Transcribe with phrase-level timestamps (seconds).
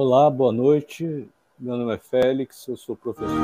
[0.00, 1.28] Olá, boa noite.
[1.58, 3.34] Meu nome é Félix, eu sou professor.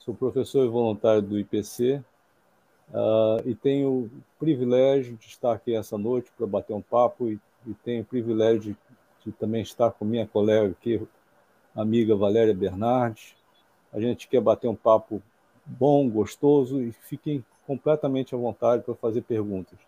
[0.00, 2.02] Sou professor e voluntário do IPC
[2.88, 7.38] uh, e tenho o privilégio de estar aqui essa noite para bater um papo e,
[7.68, 8.76] e tenho o privilégio de,
[9.26, 11.00] de, também estar com minha colega aqui,
[11.72, 13.36] amiga Valéria Bernardes.
[13.92, 15.22] A gente quer bater um papo
[15.64, 19.78] bom, gostoso e fiquem completamente à vontade para fazer perguntas.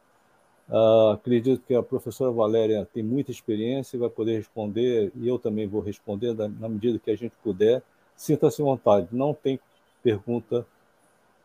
[0.71, 5.37] Uh, acredito que a professora Valéria tem muita experiência e vai poder responder, e eu
[5.37, 7.83] também vou responder na medida que a gente puder.
[8.15, 9.59] Sinta-se à vontade, não tem
[10.01, 10.65] pergunta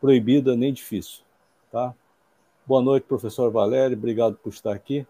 [0.00, 1.24] proibida nem difícil.
[1.72, 1.92] Tá?
[2.64, 5.04] Boa noite, professora Valéria, obrigado por estar aqui.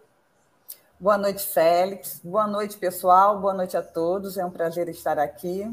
[0.99, 2.19] Boa noite, Félix.
[2.23, 3.39] Boa noite, pessoal.
[3.39, 4.35] Boa noite a todos.
[4.35, 5.71] É um prazer estar aqui.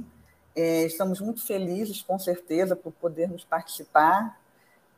[0.54, 4.38] É, estamos muito felizes, com certeza, por podermos participar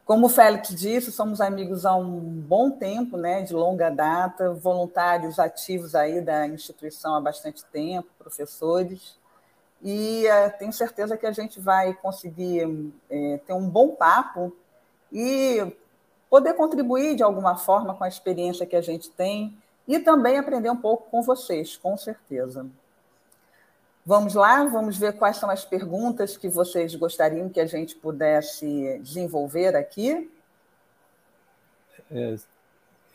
[0.07, 5.41] como o Félix disse, somos amigos há um bom tempo, né, de longa data, voluntários
[5.41, 9.19] ativos aí da instituição há bastante tempo, professores,
[9.83, 14.57] e é, tenho certeza que a gente vai conseguir é, ter um bom papo
[15.13, 15.75] e
[16.31, 19.59] poder contribuir de alguma forma com a experiência que a gente tem
[19.89, 22.65] e também aprender um pouco com vocês, com certeza.
[24.07, 29.01] Vamos lá, vamos ver quais são as perguntas que vocês gostariam que a gente pudesse
[29.01, 30.31] desenvolver aqui.
[32.09, 32.37] É,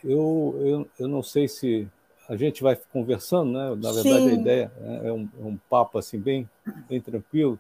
[0.03, 1.87] eu, eu, eu não sei se
[2.27, 3.69] a gente vai conversando, né?
[3.69, 4.29] Na verdade, Sim.
[4.31, 6.49] a ideia é um, é um, papo assim bem,
[6.89, 7.57] bem tranquilo.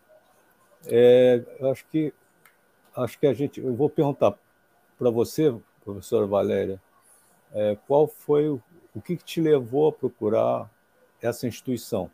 [0.85, 2.13] É, eu acho que
[2.97, 4.37] acho que a gente, eu vou perguntar
[4.99, 5.55] para você,
[5.85, 6.81] professora Valéria,
[7.53, 8.61] é, qual foi o,
[8.93, 10.69] o que, que te levou a procurar
[11.21, 12.11] essa instituição?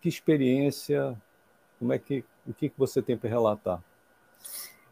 [0.00, 1.16] Que experiência,
[1.78, 3.80] como é que, o que você tem para relatar?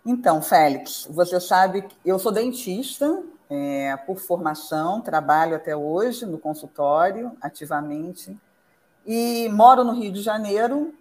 [0.04, 6.38] Então, Félix, você sabe que eu sou dentista é, por formação, trabalho até hoje no
[6.38, 8.36] consultório ativamente
[9.04, 10.94] e moro no Rio de Janeiro.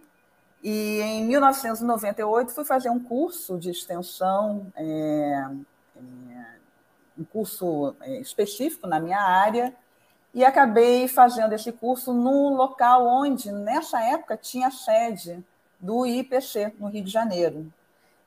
[0.63, 5.47] E em 1998 fui fazer um curso de extensão, é,
[5.95, 6.01] é,
[7.17, 9.75] um curso é, específico na minha área,
[10.35, 15.41] e acabei fazendo esse curso no local onde, nessa época, tinha sede
[15.79, 17.71] do IPC, no Rio de Janeiro.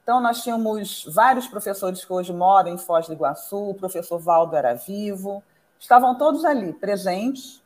[0.02, 4.56] Então, nós tínhamos vários professores que hoje moram em Foz do Iguaçu, o professor Valdo
[4.56, 5.42] era vivo,
[5.78, 7.62] estavam todos ali, presentes.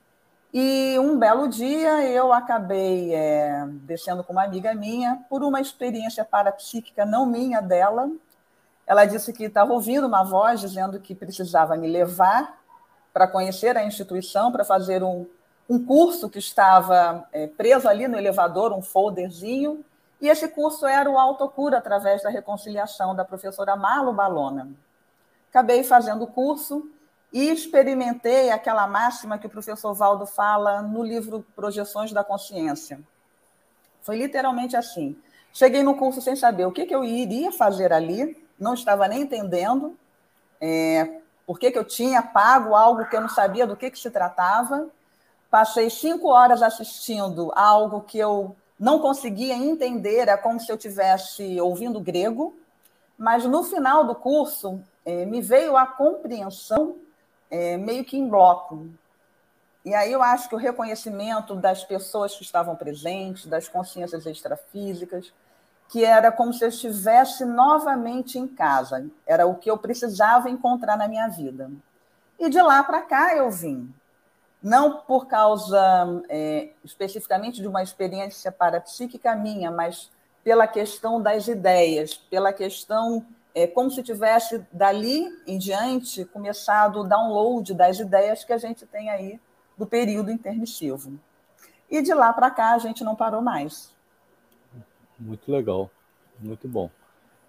[0.53, 6.25] E um belo dia eu acabei é, descendo com uma amiga minha por uma experiência
[6.25, 8.11] parapsíquica não minha, dela.
[8.89, 12.61] Ela disse que estava ouvindo uma voz dizendo que precisava me levar
[13.13, 15.27] para conhecer a instituição, para fazer um,
[15.69, 19.85] um curso que estava é, preso ali no elevador, um folderzinho,
[20.21, 24.71] e esse curso era o Autocura através da reconciliação da professora Marlo Balona.
[25.51, 26.89] Acabei fazendo o curso
[27.33, 33.01] e experimentei aquela máxima que o professor Valdo fala no livro Projeções da Consciência.
[34.03, 35.17] Foi literalmente assim.
[35.53, 39.23] Cheguei no curso sem saber o que, que eu iria fazer ali, não estava nem
[39.23, 39.97] entendendo.
[40.61, 41.22] É,
[41.53, 44.11] por que, que eu tinha pago algo que eu não sabia do que, que se
[44.11, 44.89] tratava.
[45.51, 51.61] Passei cinco horas assistindo algo que eu não conseguia entender, é como se eu tivesse
[51.61, 52.57] ouvindo grego,
[53.19, 56.97] mas no final do curso eh, me veio a compreensão
[57.51, 58.87] eh, meio que em bloco.
[59.85, 65.35] E aí eu acho que o reconhecimento das pessoas que estavam presentes, das consciências extrafísicas,
[65.93, 69.07] que era como se eu estivesse novamente em casa.
[69.27, 71.71] Era o que eu precisava encontrar na minha vida.
[72.39, 73.93] E de lá para cá eu vim.
[74.63, 75.79] Não por causa
[76.31, 80.11] é, especificamente de uma experiência parapsíquica minha, mas
[80.43, 87.05] pela questão das ideias, pela questão é, como se tivesse dali em diante começado o
[87.05, 89.39] download das ideias que a gente tem aí
[89.77, 91.21] do período intermissivo.
[91.91, 93.93] E de lá para cá a gente não parou mais.
[95.19, 95.91] Muito legal,
[96.39, 96.91] muito bom.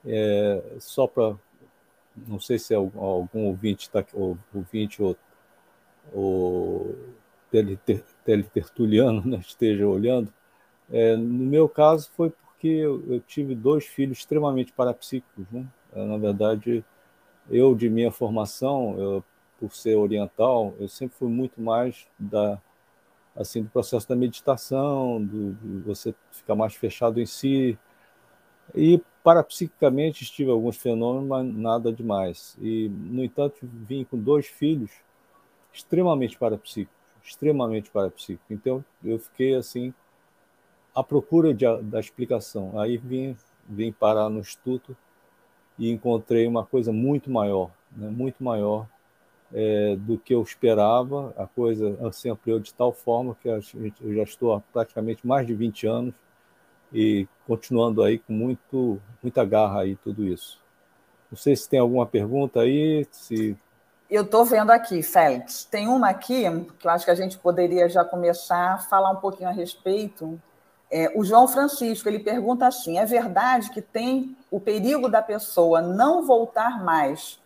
[0.05, 1.35] É, só para,
[2.27, 5.17] não sei se é algum, ouvinte ou ouvinte ou,
[6.13, 6.95] ou
[8.25, 10.33] teletertuliano né, esteja olhando.
[10.91, 15.65] É, no meu caso foi porque eu, eu, tive dois filhos extremamente parapsíquicos, né?
[15.93, 16.83] É, na verdade,
[17.49, 19.23] eu de minha formação, eu,
[19.59, 22.59] por ser oriental, eu sempre fui muito mais da
[23.35, 27.77] assim do processo da meditação, do, de você ficar mais fechado em si.
[28.75, 32.57] E parapsiquicamente tive alguns fenômenos, mas nada demais.
[32.61, 34.91] E, no entanto, vim com dois filhos
[35.71, 38.51] extremamente parapsíquicos, extremamente parapsíquicos.
[38.51, 39.93] Então, eu fiquei assim
[40.93, 42.79] à procura de, da explicação.
[42.79, 43.35] Aí vim,
[43.67, 44.95] vim parar no Instituto
[45.77, 48.09] e encontrei uma coisa muito maior, né?
[48.09, 48.87] muito maior
[49.53, 51.33] é, do que eu esperava.
[51.37, 53.61] A coisa se ampliou de tal forma que eu
[54.15, 56.13] já estou há praticamente mais de 20 anos
[56.91, 60.59] e continuando aí com muito, muita garra aí tudo isso.
[61.31, 63.57] Não sei se tem alguma pergunta aí, se
[64.13, 66.43] eu estou vendo aqui, Félix, tem uma aqui
[66.77, 70.39] que eu acho que a gente poderia já começar a falar um pouquinho a respeito.
[70.91, 75.81] É, o João Francisco ele pergunta assim: é verdade que tem o perigo da pessoa
[75.81, 77.39] não voltar mais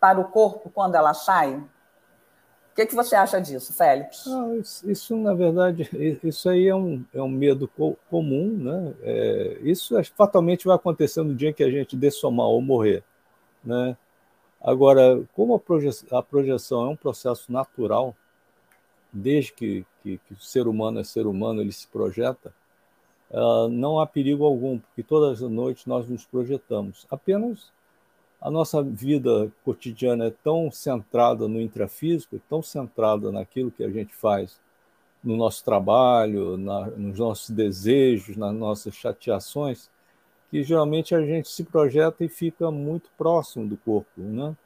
[0.00, 1.54] para o corpo quando ela sai?
[1.54, 4.26] O que, que você acha disso, Félix?
[4.26, 5.88] Ah, isso, isso, na verdade,
[6.24, 8.94] isso aí é um, é um medo co comum, né?
[9.02, 13.04] É, isso é, fatalmente vai acontecer no dia que a gente dessomar ou morrer,
[13.62, 13.96] né?
[14.62, 18.14] Agora, como a projeção, a projeção é um processo natural,
[19.12, 22.54] desde que, que, que, o ser humano é ser humano, ele se projeta,
[23.30, 27.06] uh, não há perigo algum, porque todas as noites nós nos projetamos.
[27.10, 27.72] Apenas
[28.40, 34.14] a nossa vida cotidiana é tão centrada no intrafísico, tão centrada naquilo que a gente
[34.14, 34.58] faz
[35.22, 39.90] no nosso trabalho, na, nos nossos desejos, nas nossas chateações,
[40.50, 44.56] que geralmente a gente se projeta e fica muito próximo do corpo, né?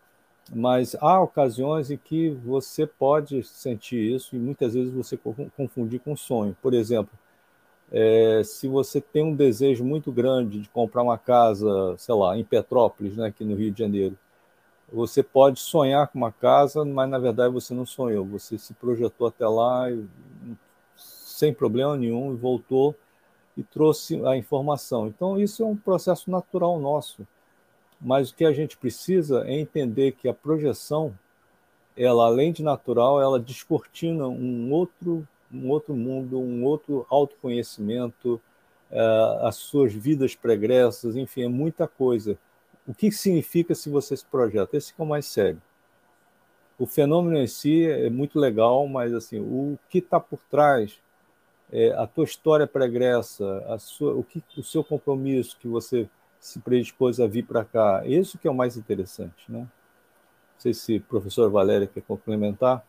[0.55, 5.19] Mas há ocasiões em que você pode sentir isso e muitas vezes você
[5.57, 6.55] confundir com sonho.
[6.61, 7.19] Por exemplo,
[7.93, 12.45] é, se você tem um desejo muito grande de comprar uma casa, sei lá, em
[12.45, 14.17] Petrópolis, né, aqui no Rio de Janeiro,
[14.93, 18.25] você pode sonhar com uma casa, mas na verdade você não sonhou.
[18.27, 20.05] Você se projetou até lá e,
[20.97, 22.95] sem problema nenhum e voltou
[23.57, 25.07] e trouxe a informação.
[25.07, 27.27] Então, isso é um processo natural nosso.
[28.01, 31.17] Mas o que a gente precisa é entender que a projeção,
[31.97, 38.41] ela além de natural, ela descortina um outro, um outro mundo, um outro autoconhecimento,
[38.91, 42.39] uh, as suas vidas pregressas, enfim, é muita coisa.
[42.87, 44.77] O que significa se você se projeta?
[44.77, 45.63] Esse é o mais sério.
[46.79, 50.99] O fenômeno em si é muito legal, mas assim, o que está por trás
[51.73, 56.09] é, a tua história pregressa, a sua, o, que, o seu compromisso que você
[56.39, 59.61] se predispôs a vir para cá, isso que é o mais interessante, né?
[59.61, 59.69] Não
[60.59, 62.85] sei se o professor Valéria quer complementar.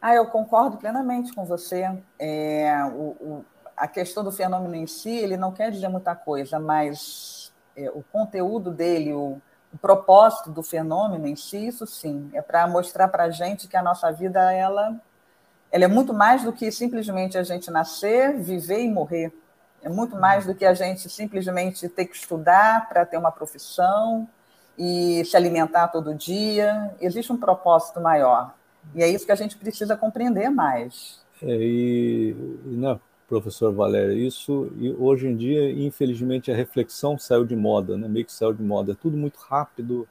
[0.00, 1.90] Ah, eu concordo plenamente com você.
[2.18, 3.44] É, o, o,
[3.76, 8.02] a questão do fenômeno em si, ele não quer dizer muita coisa, mas é, o
[8.10, 9.40] conteúdo dele, o,
[9.72, 13.76] o propósito do fenômeno em si, isso sim, é para mostrar para a gente que
[13.76, 15.00] a nossa vida ela
[15.72, 19.32] ela é muito mais do que simplesmente a gente nascer, viver e morrer.
[19.82, 24.28] É muito mais do que a gente simplesmente ter que estudar para ter uma profissão
[24.76, 26.92] e se alimentar todo dia.
[27.00, 28.52] Existe um propósito maior.
[28.94, 31.20] E é isso que a gente precisa compreender mais.
[31.42, 32.34] É, e,
[32.64, 38.08] né, professor Valéria, isso e hoje em dia, infelizmente, a reflexão saiu de moda, né?
[38.08, 38.92] meio que saiu de moda.
[38.92, 40.08] É tudo muito rápido,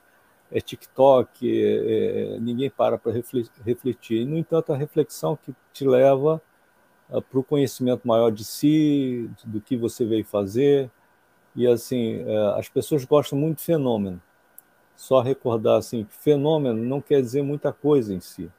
[0.52, 3.12] é TikTok, é, é, ninguém para para
[3.66, 4.26] refletir.
[4.26, 6.42] No entanto, a reflexão que te leva
[7.10, 10.90] uh, para o conhecimento maior de si, do que você veio fazer.
[11.56, 14.22] E assim, uh, as pessoas gostam muito de fenômeno.
[14.96, 18.50] Só recordar assim, fenômeno não quer dizer muita coisa em si,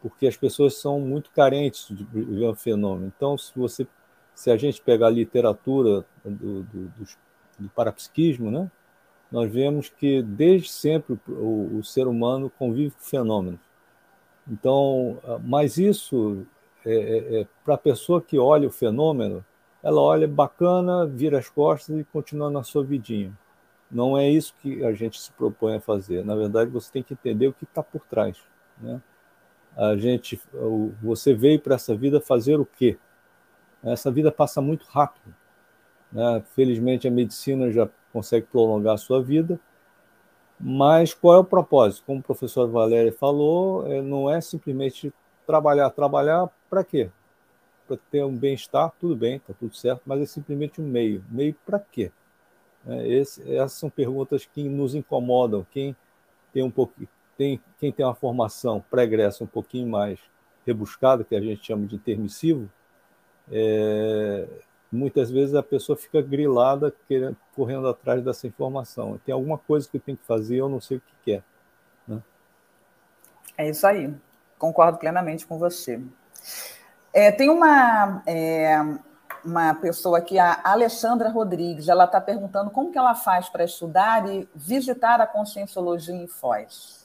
[0.00, 3.12] porque as pessoas são muito carentes de ver um fenômeno.
[3.14, 3.86] Então, se você,
[4.34, 7.06] se a gente pegar a literatura do, do, do,
[7.58, 8.70] do parapsiquismo, né?
[9.30, 13.60] nós vemos que desde sempre o, o ser humano convive com fenômenos.
[14.50, 16.44] Então, ah, mas isso
[16.84, 19.44] é, é, é para a pessoa que olha o fenômeno,
[19.82, 23.32] ela olha bacana, vira as costas e continua na sua vidinha.
[23.90, 26.24] Não é isso que a gente se propõe a fazer.
[26.24, 28.36] Na verdade, você tem que entender o que está por trás.
[28.78, 29.00] Né?
[29.76, 30.40] A gente,
[31.02, 32.98] você veio para essa vida fazer o quê?
[33.82, 35.34] Essa vida passa muito rápido.
[36.12, 36.42] Né?
[36.54, 39.58] Felizmente, a medicina já consegue prolongar a sua vida.
[40.58, 42.04] Mas qual é o propósito?
[42.04, 45.12] Como o professor Valéria falou, é, não é simplesmente
[45.46, 45.88] trabalhar.
[45.90, 47.08] Trabalhar para quê?
[47.88, 51.24] Para ter um bem-estar, tudo bem, está tudo certo, mas é simplesmente um meio.
[51.30, 52.12] Meio para quê?
[52.86, 55.66] É, esse, essas são perguntas que nos incomodam.
[55.70, 55.96] Quem
[56.52, 56.94] tem um pouco,
[57.40, 60.20] tem, quem tem uma formação pregressa um pouquinho mais
[60.66, 62.70] rebuscada, que a gente chama de intermissivo,
[63.50, 64.46] é,
[64.92, 69.18] muitas vezes a pessoa fica grilada querendo, correndo atrás dessa informação.
[69.24, 71.42] Tem alguma coisa que tem que fazer, eu não sei o que é.
[72.06, 72.22] Né?
[73.56, 74.14] É isso aí.
[74.58, 75.98] Concordo plenamente com você.
[77.10, 78.76] É, tem uma, é,
[79.42, 84.28] uma pessoa aqui, a Alessandra Rodrigues, ela está perguntando como que ela faz para estudar
[84.28, 87.00] e visitar a Conscienciologia em Foz.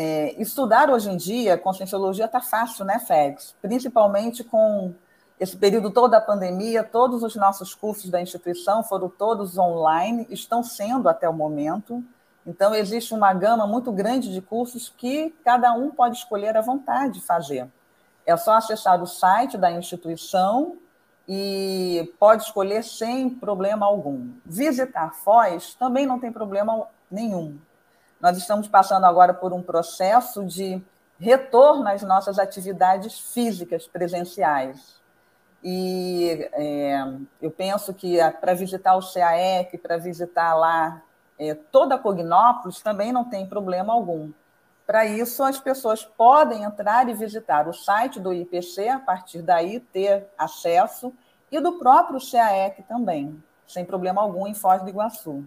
[0.00, 3.56] É, estudar hoje em dia, Conscienciologia está fácil, né, Félix?
[3.60, 4.94] Principalmente com
[5.40, 10.62] esse período todo da pandemia, todos os nossos cursos da instituição foram todos online, estão
[10.62, 12.00] sendo até o momento.
[12.46, 17.14] Então, existe uma gama muito grande de cursos que cada um pode escolher à vontade
[17.14, 17.66] de fazer.
[18.24, 20.76] É só acessar o site da instituição
[21.26, 24.30] e pode escolher sem problema algum.
[24.46, 27.58] Visitar Foz também não tem problema nenhum.
[28.20, 30.82] Nós estamos passando agora por um processo de
[31.18, 34.98] retorno às nossas atividades físicas presenciais.
[35.62, 37.04] E é,
[37.40, 41.02] eu penso que para visitar o CAEC, para visitar lá
[41.38, 44.30] é, toda a Cognópolis, também não tem problema algum.
[44.86, 49.80] Para isso, as pessoas podem entrar e visitar o site do IPC, a partir daí
[49.80, 51.12] ter acesso,
[51.52, 55.44] e do próprio CAEC também, sem problema algum, em Foz do Iguaçu.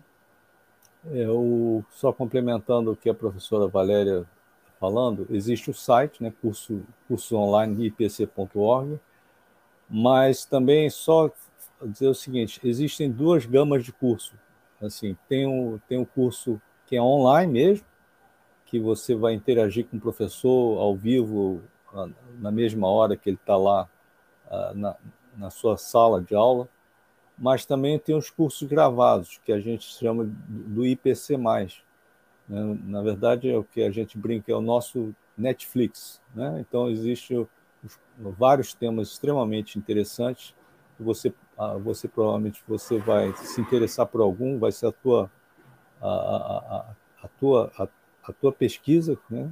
[1.05, 6.31] Eu, é, só complementando o que a professora Valéria está falando, existe o site, né,
[6.41, 8.99] curso, curso online ipc.org,
[9.89, 11.31] mas também só
[11.81, 14.35] dizer o seguinte, existem duas gamas de curso.
[14.79, 17.85] Assim, tem um, tem um curso que é online mesmo,
[18.65, 21.61] que você vai interagir com o professor ao vivo,
[22.39, 23.89] na mesma hora que ele está lá
[24.73, 24.95] na,
[25.37, 26.69] na sua sala de aula,
[27.41, 31.35] mas também tem os cursos gravados, que a gente chama do IPC+.
[31.35, 32.77] Né?
[32.83, 36.21] Na verdade, é o que a gente brinca, é o nosso Netflix.
[36.35, 36.59] Né?
[36.59, 37.47] Então, existem
[38.15, 40.53] vários temas extremamente interessantes,
[40.99, 45.31] você ah, você provavelmente você vai se interessar por algum, vai ser a tua
[45.99, 47.87] a, a, a tua a,
[48.23, 49.51] a, tua pesquisa, né?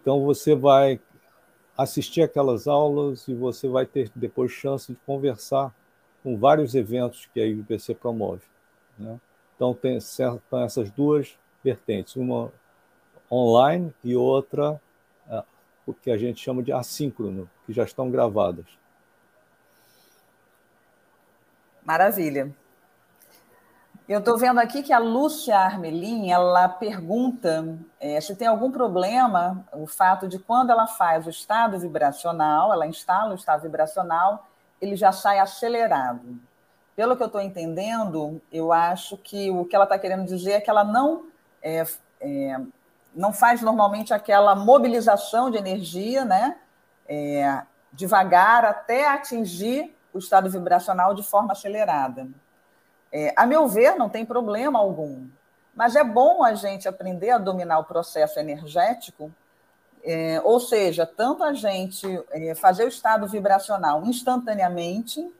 [0.00, 0.98] Então você vai
[1.76, 5.74] assistir aquelas aulas e você vai ter depois chance de conversar
[6.22, 8.42] com vários eventos que a IBPC promove,
[8.98, 9.18] né?
[9.54, 12.52] Então tem certo, essas duas vertentes, uma
[13.30, 14.80] online e outra
[15.28, 15.44] ah,
[15.86, 18.66] o que a gente chama de assíncrono, que já estão gravadas.
[21.84, 22.54] Maravilha.
[24.08, 29.66] Eu estou vendo aqui que a Lúcia Armelin, ela pergunta é, se tem algum problema
[29.72, 34.48] o fato de quando ela faz o estado vibracional, ela instala o estado vibracional,
[34.80, 36.38] ele já sai acelerado.
[36.94, 40.60] Pelo que eu estou entendendo, eu acho que o que ela está querendo dizer é
[40.60, 41.26] que ela não,
[41.62, 41.84] é,
[42.20, 42.60] é,
[43.14, 46.56] não faz normalmente aquela mobilização de energia, né?
[47.08, 52.28] É, devagar até atingir o estado vibracional de forma acelerada.
[53.12, 55.26] É, a meu ver, não tem problema algum,
[55.74, 59.32] mas é bom a gente aprender a dominar o processo energético,
[60.08, 65.30] é, ou seja, tanto a gente é, fazer o estado vibracional instantaneamente,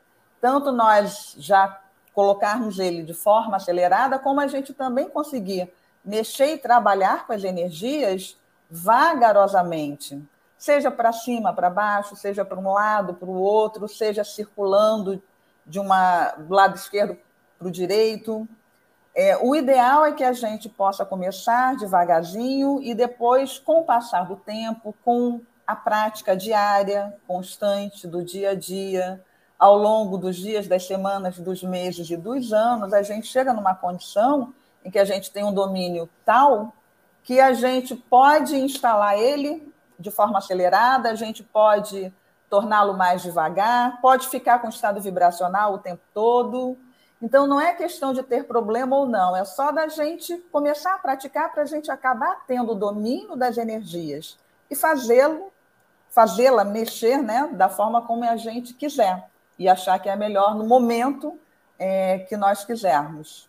[0.41, 1.81] tanto nós já
[2.13, 5.73] colocarmos ele de forma acelerada, como a gente também conseguir
[6.05, 8.39] mexer e trabalhar com as energias
[8.71, 10.23] vagarosamente
[10.59, 15.23] seja para cima, para baixo, seja para um lado, para o outro, seja circulando
[15.65, 17.17] de uma do lado esquerdo
[17.57, 18.47] para o direito.
[19.21, 24.29] É, o ideal é que a gente possa começar devagarzinho e depois, com o passar
[24.29, 29.21] do tempo, com a prática diária, constante, do dia a dia,
[29.59, 33.75] ao longo dos dias, das semanas, dos meses e dos anos, a gente chega numa
[33.75, 36.73] condição em que a gente tem um domínio tal
[37.25, 42.15] que a gente pode instalar ele de forma acelerada, a gente pode
[42.49, 46.79] torná-lo mais devagar, pode ficar com estado vibracional o tempo todo.
[47.21, 50.99] Então, não é questão de ter problema ou não, é só da gente começar a
[50.99, 54.39] praticar para a gente acabar tendo o domínio das energias
[54.71, 55.53] e fazê-lo,
[56.11, 60.65] fazê-la mexer né, da forma como a gente quiser e achar que é melhor no
[60.65, 61.39] momento
[61.79, 63.49] é, que nós quisermos.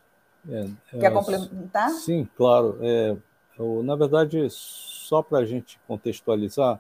[0.50, 1.90] É, é, Quer complementar?
[1.92, 2.80] Sim, claro.
[2.82, 3.16] É,
[3.58, 6.80] eu, na verdade, só para a gente contextualizar,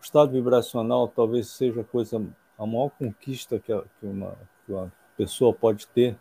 [0.00, 2.22] o estado vibracional talvez seja a coisa,
[2.58, 6.16] a maior conquista que, a, que, uma, que uma, pessoa pode ter,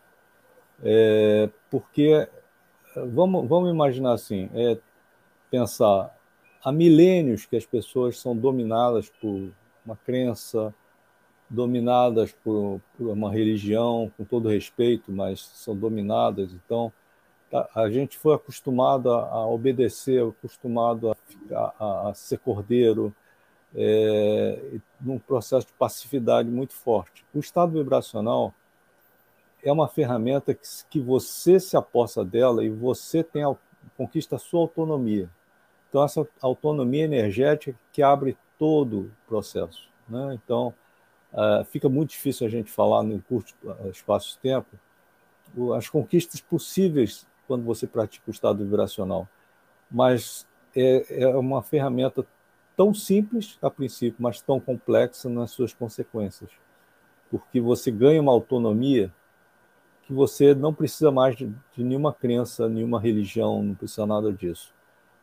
[0.84, 2.28] é, porque
[2.96, 4.78] vamos, vamos imaginar assim, é,
[5.50, 6.16] pensar
[6.64, 9.52] há milênios que as pessoas são dominadas por
[9.86, 10.74] uma crença,
[11.50, 16.54] dominadas por, por uma religião, com todo respeito, mas são dominadas.
[16.54, 16.92] Então,
[17.76, 23.14] a gente foi acostumado a, obedecer, acostumado a, a, a ser cordeiro,
[23.76, 27.26] é, num processo de passividade muito forte.
[27.34, 28.54] O estado vibracional
[29.64, 33.44] é uma ferramenta que, que você se aposta dela e você tem
[33.96, 35.30] conquista a sua autonomia.
[35.90, 39.88] Então, essa autonomia energética que abre todo o processo.
[40.08, 40.34] Né?
[40.44, 40.74] Então,
[41.32, 43.54] uh, fica muito difícil a gente falar no curto
[43.92, 44.78] espaço de tempo
[45.76, 49.28] as conquistas possíveis quando você pratica o estado vibracional.
[49.90, 52.26] Mas é, é uma ferramenta
[52.76, 56.50] tão simples a princípio, mas tão complexa nas suas consequências.
[57.30, 59.14] Porque você ganha uma autonomia
[60.14, 64.72] que você não precisa mais de, de nenhuma crença, nenhuma religião, não precisa nada disso.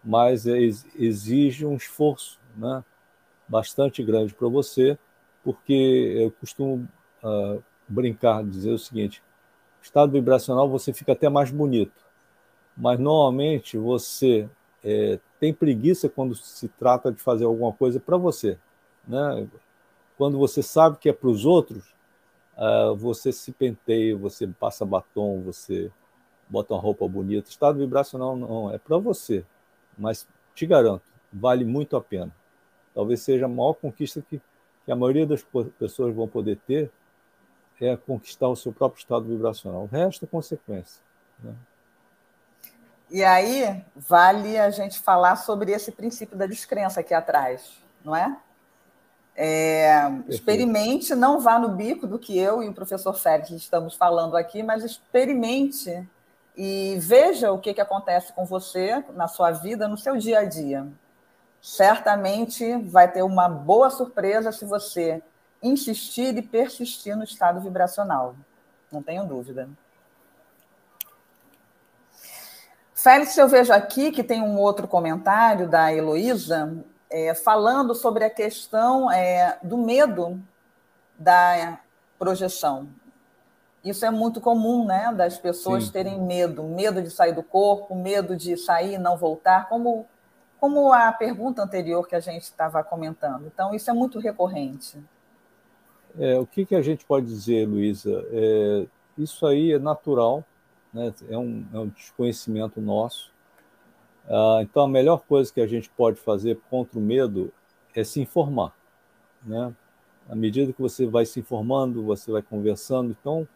[0.04, 2.82] Mas é, exige um esforço né,
[3.49, 4.99] bastante grande para você,
[5.44, 6.88] porque eu costumo
[7.23, 9.23] uh, brincar, dizer o seguinte:
[9.80, 12.04] estado vibracional você fica até mais bonito,
[12.76, 14.49] mas normalmente você
[14.82, 18.59] é, tem preguiça quando se trata de fazer alguma coisa para você.
[19.06, 19.47] Né?
[20.18, 21.94] Quando você sabe que é para os outros,
[22.61, 25.90] uh, você se penteia, você passa batom, você
[26.49, 27.49] bota uma roupa bonita.
[27.49, 29.45] Estado vibracional não, é para você,
[29.97, 32.31] mas te garanto, vale muito a pena.
[32.95, 34.40] Talvez seja a maior conquista que,
[34.85, 35.45] que a maioria das
[35.79, 36.90] pessoas vão poder ter
[37.81, 39.85] é conquistar o seu próprio estado vibracional.
[39.85, 41.02] O resto é consequência.
[41.43, 41.55] Né?
[43.11, 48.38] E aí, vale a gente falar sobre esse princípio da descrença aqui atrás, não é?
[49.37, 54.37] É, experimente, não vá no bico do que eu e o professor Félix estamos falando
[54.37, 56.06] aqui, mas experimente
[56.56, 60.44] e veja o que, que acontece com você na sua vida, no seu dia a
[60.44, 60.87] dia.
[61.62, 65.22] Certamente vai ter uma boa surpresa se você
[65.62, 68.34] insistir e persistir no estado vibracional.
[68.90, 69.68] Não tenho dúvida.
[72.94, 78.31] Félix, eu vejo aqui que tem um outro comentário da Heloísa é, falando sobre a
[78.31, 80.40] questão é, do medo
[81.18, 81.81] da
[82.18, 82.88] projeção.
[83.85, 85.12] Isso é muito comum, né?
[85.16, 85.92] Das pessoas Sim.
[85.92, 90.07] terem medo, medo de sair do corpo, medo de sair e não voltar, como,
[90.59, 93.46] como a pergunta anterior que a gente estava comentando.
[93.46, 94.99] Então, isso é muito recorrente.
[96.18, 98.25] É, o que, que a gente pode dizer, Luísa?
[98.31, 100.44] É, isso aí é natural,
[100.92, 101.12] né?
[101.31, 103.33] é, um, é um desconhecimento nosso.
[104.31, 107.53] Ah, então, a melhor coisa que a gente pode fazer contra o medo
[107.95, 108.73] é se informar.
[109.45, 109.75] Né?
[110.29, 113.16] À medida que você vai se informando, você vai conversando.
[113.21, 113.49] Então,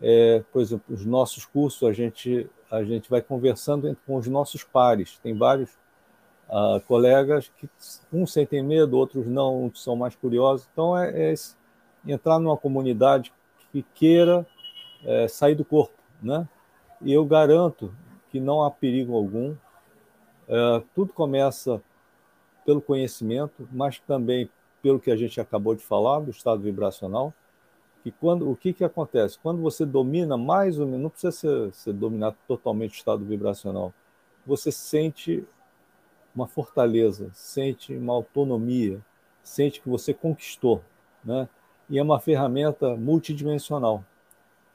[0.00, 4.62] é, por exemplo, os nossos cursos, a gente, a gente vai conversando com os nossos
[4.62, 5.18] pares.
[5.18, 5.70] Tem vários
[6.48, 7.68] uh, colegas que
[8.12, 10.68] uns sentem medo, outros não, uns são mais curiosos.
[10.72, 11.34] Então, é, é
[12.06, 13.32] entrar numa comunidade
[13.72, 14.46] que queira
[15.04, 15.98] é, sair do corpo.
[16.22, 16.48] Né?
[17.00, 17.92] E eu garanto
[18.30, 19.56] que não há perigo algum
[20.52, 21.82] é, tudo começa
[22.66, 24.50] pelo conhecimento, mas também
[24.82, 27.32] pelo que a gente acabou de falar do estado vibracional.
[28.02, 29.38] Que quando o que, que acontece?
[29.38, 33.94] Quando você domina mais ou menos, não precisa ser, ser dominar totalmente o estado vibracional,
[34.44, 35.42] você sente
[36.34, 39.00] uma fortaleza, sente uma autonomia,
[39.42, 40.82] sente que você conquistou,
[41.24, 41.48] né?
[41.88, 44.04] E é uma ferramenta multidimensional.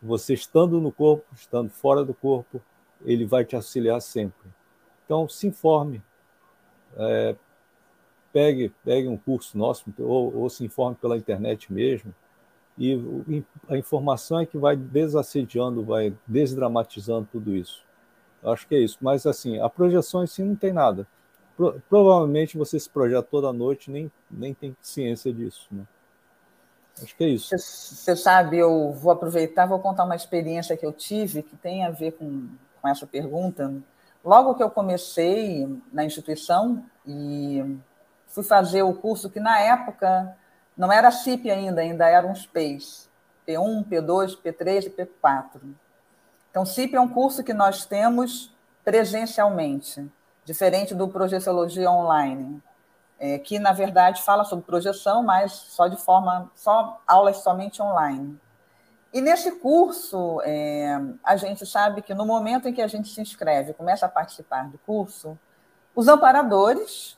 [0.01, 2.61] Você estando no corpo, estando fora do corpo,
[3.05, 4.56] ele vai te auxiliar sempre.
[5.07, 6.03] Então, se informe.
[6.97, 7.35] É,
[8.33, 12.13] pegue, pegue um curso nosso ou, ou, se informe pela internet mesmo.
[12.77, 12.93] E
[13.67, 17.83] a informação é que vai desassediando, vai desdramatizando tudo isso.
[18.43, 18.97] Eu acho que é isso.
[19.01, 21.07] Mas, assim, a projeção em si não tem nada.
[21.55, 25.87] Pro, provavelmente você se projeta toda noite nem nem tem ciência disso, né?
[27.01, 27.49] Acho que é isso.
[27.55, 31.91] Você sabe, eu vou aproveitar, vou contar uma experiência que eu tive que tem a
[31.91, 32.47] ver com,
[32.81, 33.71] com essa pergunta.
[34.27, 37.79] Logo que eu comecei na instituição e
[38.25, 40.35] fui fazer o curso que na época
[40.75, 43.09] não era CIP ainda, ainda eram os PEIs,
[43.47, 45.61] P1, P2, P3 e P4.
[46.51, 50.05] Então, CIP é um curso que nós temos presencialmente,
[50.43, 52.61] diferente do Projeciologia Online,
[53.17, 58.37] é, que na verdade fala sobre projeção, mas só de forma, só aulas somente online.
[59.17, 63.19] E nesse curso, é, a gente sabe que no momento em que a gente se
[63.19, 65.35] inscreve, começa a participar do curso,
[65.95, 67.17] os amparadores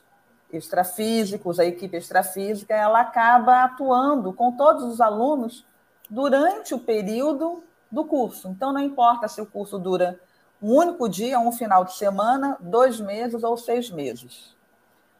[0.50, 5.66] extrafísicos, a equipe extrafísica, ela acaba atuando com todos os alunos
[6.08, 8.48] durante o período do curso.
[8.48, 10.18] Então, não importa se o curso dura
[10.62, 14.56] um único dia, um final de semana, dois meses ou seis meses.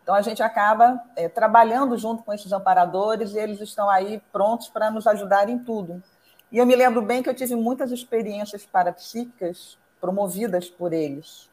[0.02, 4.70] Então, a gente acaba é, trabalhando junto com esses amparadores e eles estão aí prontos
[4.70, 6.02] para nos ajudar em tudo.
[6.50, 11.48] E eu me lembro bem que eu tive muitas experiências parapsíquicas promovidas por eles.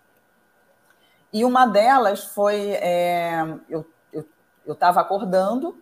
[1.31, 3.85] E uma delas foi: é, eu
[4.67, 5.77] estava acordando,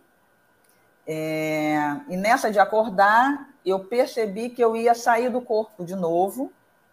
[1.06, 1.76] é,
[2.08, 6.52] e nessa de acordar, eu percebi que eu ia sair do corpo de novo,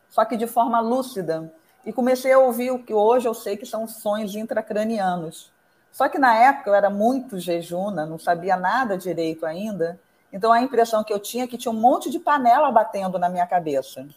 [0.09, 1.51] só que de forma lúcida.
[1.85, 5.51] E comecei a ouvir o que hoje eu sei que são sonhos intracranianos.
[5.91, 9.99] Só que na época eu era muito jejuna, não sabia nada direito ainda.
[10.33, 13.29] Então a impressão que eu tinha é que tinha um monte de panela batendo na
[13.29, 14.07] minha cabeça.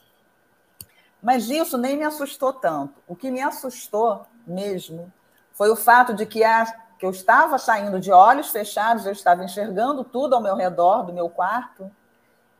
[1.22, 2.94] Mas isso nem me assustou tanto.
[3.06, 5.12] O que me assustou mesmo
[5.52, 6.64] foi o fato de que, a,
[6.98, 11.12] que eu estava saindo de olhos fechados, eu estava enxergando tudo ao meu redor do
[11.12, 11.90] meu quarto,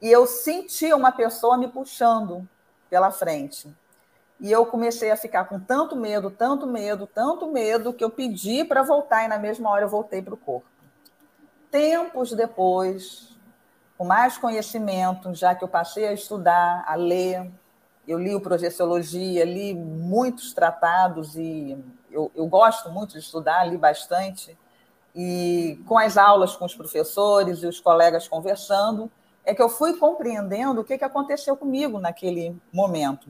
[0.03, 2.47] e eu sentia uma pessoa me puxando
[2.90, 3.75] pela frente.
[4.38, 8.64] E eu comecei a ficar com tanto medo, tanto medo, tanto medo, que eu pedi
[8.64, 10.66] para voltar e na mesma hora eu voltei para o corpo.
[11.71, 13.36] Tempos depois,
[13.96, 17.50] com mais conhecimento, já que eu passei a estudar, a ler,
[18.06, 21.76] eu li o Projeciologia, li muitos tratados e
[22.11, 24.56] eu, eu gosto muito de estudar, li bastante.
[25.14, 29.11] E com as aulas com os professores e os colegas conversando,
[29.44, 33.28] é que eu fui compreendendo o que, que aconteceu comigo naquele momento.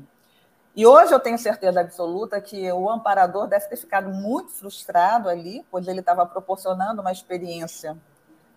[0.75, 5.65] E hoje eu tenho certeza absoluta que o amparador deve ter ficado muito frustrado ali,
[5.71, 7.97] pois ele estava proporcionando uma experiência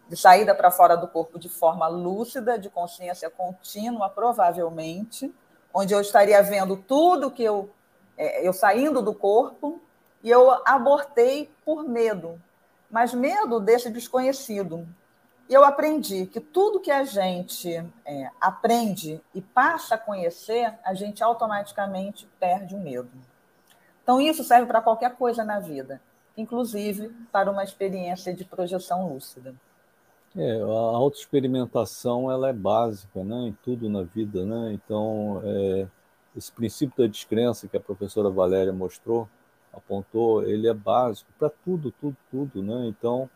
[0.10, 5.34] de saída para fora do corpo de forma lúcida, de consciência contínua, provavelmente,
[5.72, 7.69] onde eu estaria vendo tudo que eu,
[8.17, 9.80] é, eu saindo do corpo,
[10.24, 12.41] e eu abortei por medo,
[12.89, 14.86] mas medo desse desconhecido.
[15.48, 17.74] E eu aprendi que tudo que a gente
[18.06, 23.10] é, aprende e passa a conhecer, a gente automaticamente perde o medo.
[24.04, 26.02] Então, isso serve para qualquer coisa na vida,
[26.36, 29.56] inclusive para uma experiência de projeção lúcida.
[30.36, 34.46] É, a autoexperimentação ela é básica né, em tudo na vida.
[34.46, 34.74] Né?
[34.74, 35.88] Então, é,
[36.36, 39.28] esse princípio da descrença que a professora Valéria mostrou,
[39.74, 42.63] apontou, ele é básico para tudo, tudo, tudo.
[42.63, 42.88] Né?
[42.88, 43.30] Então,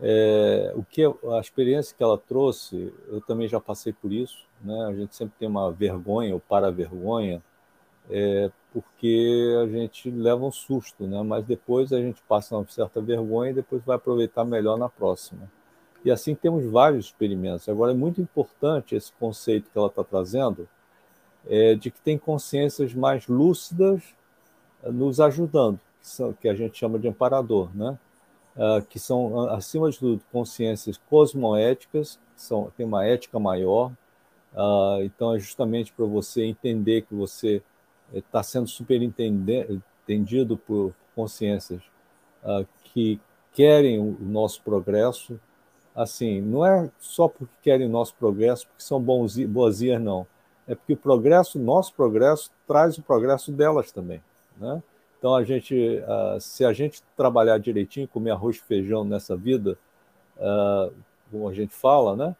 [0.00, 4.86] é, o que a experiência que ela trouxe, eu também já passei por isso, né?
[4.86, 7.42] A gente sempre tem uma vergonha ou para vergonha,
[8.10, 11.22] é, porque a gente leva um susto, né?
[11.22, 15.50] Mas depois a gente passa uma certa vergonha e depois vai aproveitar melhor na próxima.
[16.04, 17.68] E assim temos vários experimentos.
[17.68, 20.68] Agora é muito importante esse conceito que ela está trazendo,
[21.48, 24.02] é, de que tem consciências mais lúcidas
[24.84, 27.98] nos ajudando, que, são, que a gente chama de amparador, né?
[28.56, 33.92] uh, que são, acima de tudo, consciências cosmoéticas, que são, tem uma ética maior.
[34.52, 37.62] Uh, então, é justamente para você entender que você
[38.12, 41.82] está sendo superentendido por consciências
[42.84, 43.18] que
[43.52, 45.40] querem o nosso progresso.
[45.94, 50.26] Assim, não é só porque querem o nosso progresso, porque são boazinhas, não.
[50.66, 54.20] É porque o progresso, nosso progresso, traz o progresso delas também.
[54.56, 54.82] Né?
[55.18, 59.78] Então, a gente, uh, se a gente trabalhar direitinho, comer arroz e feijão nessa vida,
[60.36, 60.92] uh,
[61.30, 62.36] como a gente fala, né?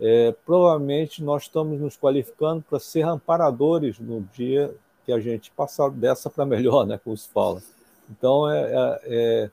[0.00, 4.74] É, provavelmente nós estamos nos qualificando para ser amparadores no dia
[5.06, 6.98] que a gente passar dessa para melhor, né?
[7.02, 7.62] Como se fala.
[8.10, 9.50] Então, é, é, é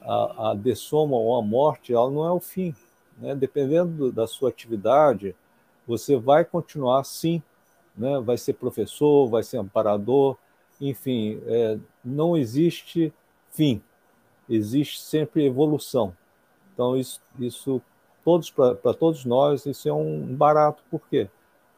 [0.00, 2.74] a, a dessoma ou a morte, ela não é o fim.
[3.18, 3.34] Né?
[3.34, 5.34] Dependendo da sua atividade,
[5.86, 7.42] você vai continuar sim,
[7.96, 8.20] né?
[8.20, 10.36] vai ser professor, vai ser amparador,
[10.80, 13.12] enfim, é, não existe
[13.50, 13.80] fim,
[14.48, 16.14] existe sempre evolução.
[16.72, 17.80] Então, isso, isso
[18.24, 20.82] todos para todos nós, isso é um barato.
[20.90, 21.28] Por quê?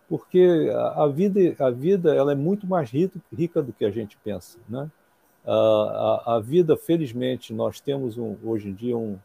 [0.09, 4.17] Porque a, vida, a vida ela é muito mais rica, rica do que a gente
[4.19, 4.59] pensa.
[4.69, 4.89] Né?
[5.45, 9.19] A, a, a vida, felizmente, nós temos um, hoje em dia um,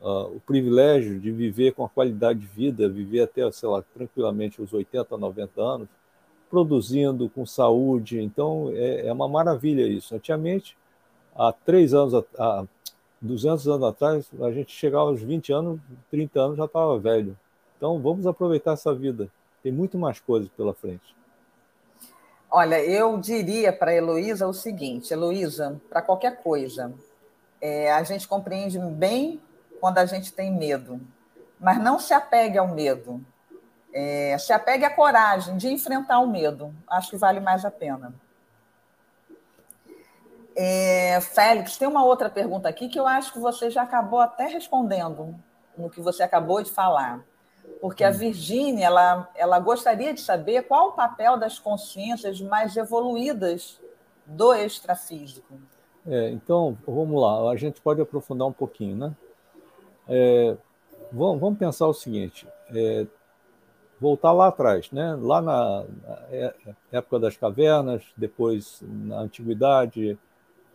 [0.00, 4.60] uh, o privilégio de viver com a qualidade de vida, viver até, sei lá, tranquilamente
[4.60, 5.88] os 80, 90 anos,
[6.50, 8.20] produzindo com saúde.
[8.20, 10.14] Então, é, é uma maravilha isso.
[10.14, 10.76] Antigamente,
[11.34, 12.64] há três anos, há
[13.20, 15.80] 200 anos atrás, a gente chegava aos 20 anos,
[16.10, 17.36] 30 anos já estava velho.
[17.76, 19.28] Então, vamos aproveitar essa vida.
[19.62, 21.16] Tem muito mais coisas pela frente.
[22.50, 26.92] Olha, eu diria para a Heloísa o seguinte: Heloísa, para qualquer coisa,
[27.60, 29.38] é, a gente compreende bem
[29.80, 31.00] quando a gente tem medo,
[31.58, 33.24] mas não se apegue ao medo.
[33.92, 36.74] É, se apegue à coragem de enfrentar o medo.
[36.86, 38.14] Acho que vale mais a pena.
[40.54, 44.46] É, Félix, tem uma outra pergunta aqui que eu acho que você já acabou até
[44.46, 45.34] respondendo
[45.76, 47.24] no que você acabou de falar.
[47.80, 48.12] Porque a hum.
[48.12, 53.80] Virgínia ela, ela gostaria de saber qual o papel das consciências mais evoluídas
[54.26, 55.54] do extrafísico.
[56.06, 59.12] É, então, vamos lá, a gente pode aprofundar um pouquinho, né?
[60.08, 60.56] É,
[61.12, 63.06] vamos, vamos, pensar o seguinte: é,
[64.00, 65.16] voltar lá atrás, né?
[65.20, 65.84] lá na,
[66.30, 66.54] é,
[66.92, 70.18] época das cavernas, depois na antiguidade,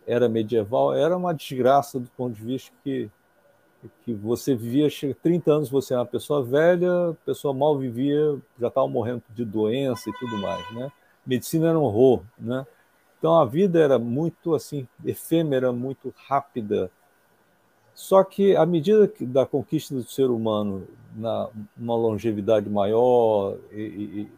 [0.06, 3.10] era medieval, era uma desgraça do ponto de vista que,
[4.04, 4.88] que você vivia,
[5.22, 10.10] 30 anos você era uma pessoa velha, pessoa mal vivia, já estava morrendo de doença
[10.10, 10.70] e tudo mais.
[10.74, 10.92] Né?
[11.26, 12.22] Medicina era um horror.
[12.38, 12.66] Né?
[13.18, 16.90] Então a vida era muito assim efêmera, muito rápida,
[17.94, 23.78] só que, à medida que, da conquista do ser humano na uma longevidade maior, e,
[23.78, 24.32] e,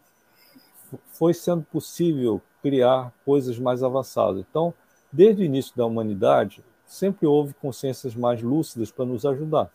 [1.12, 4.44] foi sendo possível criar coisas mais avançadas.
[4.48, 4.74] Então,
[5.10, 9.70] desde o início da humanidade, sempre houve consciências mais lúcidas para nos ajudar.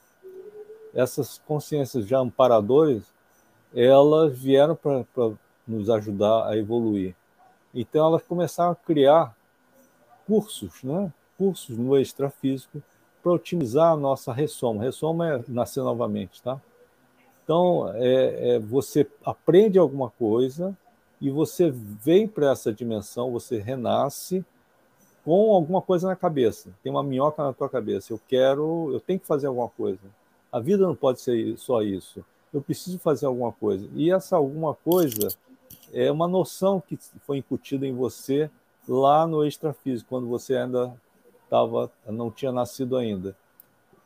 [0.93, 3.03] Essas consciências já amparadoras,
[3.73, 5.05] elas vieram para
[5.67, 7.15] nos ajudar a evoluir.
[7.73, 9.35] Então elas começaram a criar
[10.27, 11.11] cursos, né?
[11.37, 12.83] cursos no extrafísico
[13.21, 14.83] para otimizar a nossa ressoma.
[14.83, 16.59] Ressoma é nascer novamente, tá?
[17.43, 20.75] Então, é, é, você aprende alguma coisa
[21.19, 24.45] e você vem para essa dimensão, você renasce
[25.23, 26.69] com alguma coisa na cabeça.
[26.83, 28.13] Tem uma minhoca na tua cabeça.
[28.13, 29.99] Eu quero, eu tenho que fazer alguma coisa.
[30.51, 32.23] A vida não pode ser só isso.
[32.53, 33.87] Eu preciso fazer alguma coisa.
[33.93, 35.27] E essa alguma coisa
[35.93, 38.49] é uma noção que foi incutida em você
[38.87, 40.93] lá no extrafísico, quando você ainda
[41.51, 43.35] estava, não tinha nascido ainda.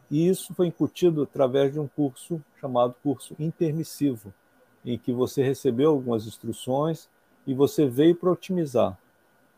[0.10, 4.34] E isso foi incutido através de um curso chamado curso intermissivo,
[4.84, 7.08] em que você recebeu algumas instruções
[7.46, 8.98] e você veio para otimizar.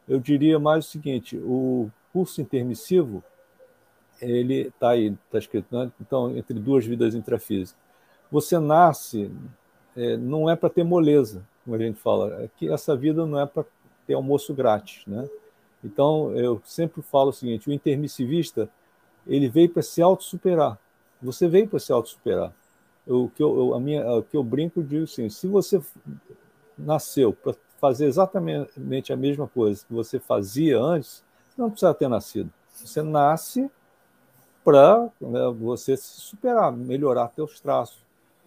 [0.07, 3.23] Eu diria mais o seguinte: o curso intermissivo,
[4.21, 5.91] ele está aí, está escrito, né?
[5.99, 7.79] então, entre duas vidas intrafísicas.
[8.29, 9.31] Você nasce,
[9.95, 13.39] é, não é para ter moleza, como a gente fala, é que essa vida não
[13.39, 13.65] é para
[14.05, 15.29] ter almoço grátis, né?
[15.87, 18.69] Então, eu sempre falo o seguinte: o intermissivista
[19.25, 20.77] ele veio para se auto-superar.
[21.21, 22.53] Você veio para se auto-superar.
[23.07, 25.81] O que eu, a minha, o que eu brinco digo assim: se você
[26.77, 31.23] nasceu para fazer exatamente a mesma coisa que você fazia antes,
[31.57, 32.51] não precisa ter nascido.
[32.69, 33.71] Você nasce
[34.63, 38.05] para né, você se superar, melhorar seus traços.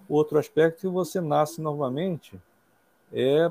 [0.08, 2.38] Outro aspecto que você nasce novamente
[3.12, 3.50] é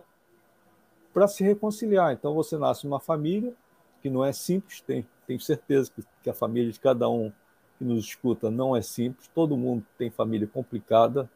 [1.13, 2.13] para se reconciliar.
[2.13, 3.54] Então você nasce numa família
[4.02, 7.32] que não é simples, tem, tenho certeza que, que a família de cada um
[7.78, 11.30] que nos escuta não é simples, todo mundo tem família complicada,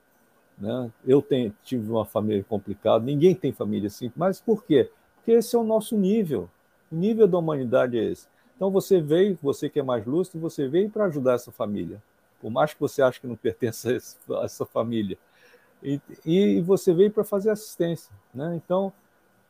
[0.58, 0.92] né?
[1.06, 4.90] Eu tenho, tive uma família complicada, ninguém tem família simples, mas por quê?
[5.16, 6.50] Porque esse é o nosso nível,
[6.92, 8.28] o nível da humanidade é esse.
[8.56, 12.02] Então você veio, você que é mais lúcido, você veio para ajudar essa família,
[12.42, 13.88] por mais que você ache que não pertence
[14.30, 15.18] a essa família,
[15.82, 18.56] e, e você veio para fazer assistência, né?
[18.56, 18.94] Então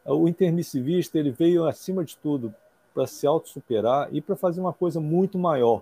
[0.06, 2.54] o intermissivista ele veio acima de tudo
[2.94, 5.82] para se autossuperar e para fazer uma coisa muito maior.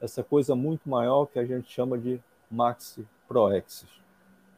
[0.00, 2.20] Essa coisa muito maior que a gente chama de
[2.50, 3.88] maxi proexis,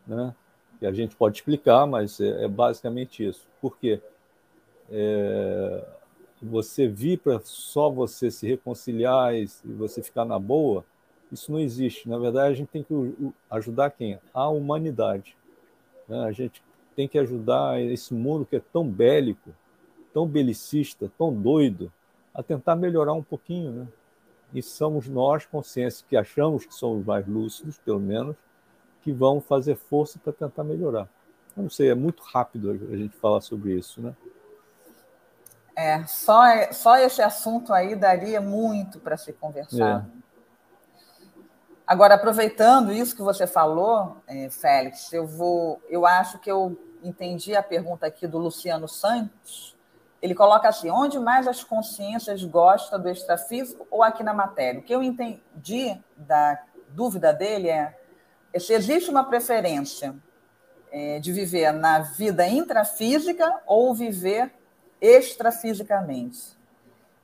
[0.06, 0.34] né?
[0.78, 3.46] Que a gente pode explicar, mas é, é basicamente isso.
[3.60, 4.00] Por quê?
[4.90, 5.84] É,
[6.42, 10.84] você vir para só você se reconciliar e você ficar na boa,
[11.30, 12.08] isso não existe.
[12.08, 12.94] Na verdade, a gente tem que
[13.50, 14.18] ajudar quem?
[14.34, 15.36] A humanidade.
[16.08, 16.24] Né?
[16.24, 16.62] A gente
[16.96, 19.50] tem que ajudar esse mundo que é tão bélico,
[20.12, 21.92] tão belicista, tão doido,
[22.34, 23.86] a tentar melhorar um pouquinho, né?
[24.54, 28.36] E somos nós, consciência, que achamos que somos mais lúcidos, pelo menos,
[29.02, 31.08] que vão fazer força para tentar melhorar.
[31.56, 34.14] Eu não sei, é muito rápido a gente falar sobre isso, né?
[35.74, 40.06] É, só, só esse assunto aí daria muito para se conversar.
[40.06, 40.22] É.
[41.86, 47.54] Agora, aproveitando isso que você falou, é, Félix, eu vou, eu acho que eu entendi
[47.56, 49.76] a pergunta aqui do Luciano Santos,
[50.22, 54.80] ele coloca assim: onde mais as consciências gostam do extrafísico ou aqui na matéria?
[54.80, 57.94] O que eu entendi da dúvida dele é
[58.58, 60.14] se existe uma preferência
[60.90, 64.52] é, de viver na vida intrafísica ou viver
[65.00, 66.56] extrafisicamente.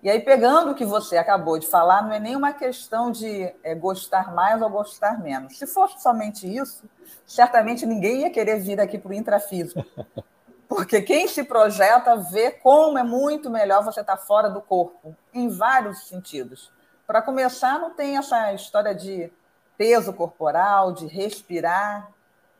[0.03, 3.53] E aí, pegando o que você acabou de falar, não é nem uma questão de
[3.63, 5.59] é, gostar mais ou gostar menos.
[5.59, 6.89] Se fosse somente isso,
[7.27, 9.85] certamente ninguém ia querer vir aqui para o intrafísico.
[10.68, 15.16] Porque quem se projeta vê como é muito melhor você estar tá fora do corpo,
[15.33, 16.70] em vários sentidos.
[17.07, 19.33] Para começar, não tem essa história de
[19.78, 22.11] peso corporal, de respirar.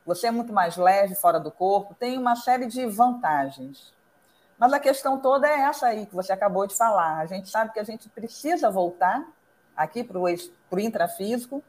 [0.05, 3.93] Você é muito mais leve fora do corpo, tem uma série de vantagens.
[4.57, 7.19] Mas a questão toda é essa aí que você acabou de falar.
[7.19, 9.23] A gente sabe que a gente precisa voltar
[9.77, 11.63] aqui para o intrafísico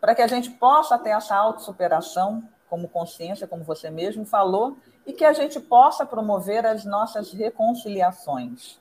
[0.00, 4.76] para que a gente possa ter essa autossuperação como consciência, como você mesmo falou,
[5.06, 8.80] e que a gente possa promover as nossas reconciliações.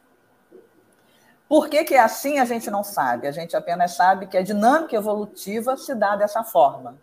[1.48, 3.28] Por que, que é assim a gente não sabe?
[3.28, 6.98] A gente apenas sabe que a dinâmica evolutiva se dá dessa forma.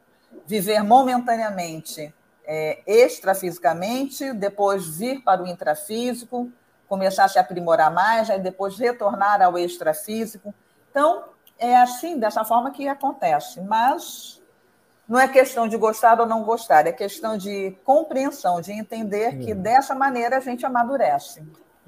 [0.47, 2.15] Viver momentaneamente
[2.47, 6.51] é, extrafisicamente, depois vir para o intrafísico,
[6.89, 10.55] começar a se aprimorar mais, aí depois retornar ao extrafísico.
[10.91, 11.25] Então,
[11.59, 13.61] é assim, dessa forma que acontece.
[13.61, 14.38] Mas
[15.09, 19.53] não é questão de gostar ou não gostar, é questão de compreensão, de entender que
[19.53, 19.55] é.
[19.55, 21.43] dessa maneira a gente amadurece.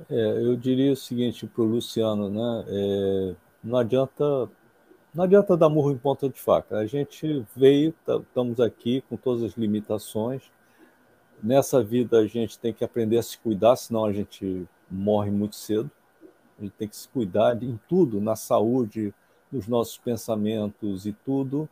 [0.08, 2.64] É, eu diria o seguinte para o Luciano, né?
[2.66, 4.48] É, não adianta
[5.12, 6.78] não adianta dar murro em ponta de faca.
[6.78, 10.50] A gente veio, estamos aqui com todas as limitações.
[11.42, 15.56] Nessa vida a gente tem que aprender a se cuidar, senão a gente morre muito
[15.56, 15.90] cedo.
[16.58, 19.12] A gente tem que se cuidar em tudo, na saúde,
[19.50, 21.68] nos nossos pensamentos e tudo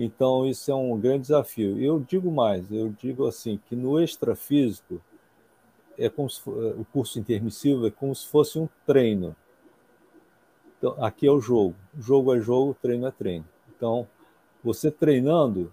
[0.00, 1.76] então, isso é um grande desafio.
[1.82, 5.00] Eu digo mais, eu digo assim, que no extrafísico
[5.98, 9.34] é como se, o curso intermissivo é como se fosse um treino.
[10.78, 11.74] Então, aqui é o jogo.
[11.98, 13.44] Jogo é jogo, treino é treino.
[13.76, 14.06] Então,
[14.62, 15.72] você treinando,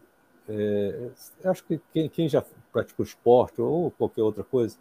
[0.49, 1.09] é,
[1.43, 4.75] acho que quem, quem, já praticou esporte ou qualquer outra coisa,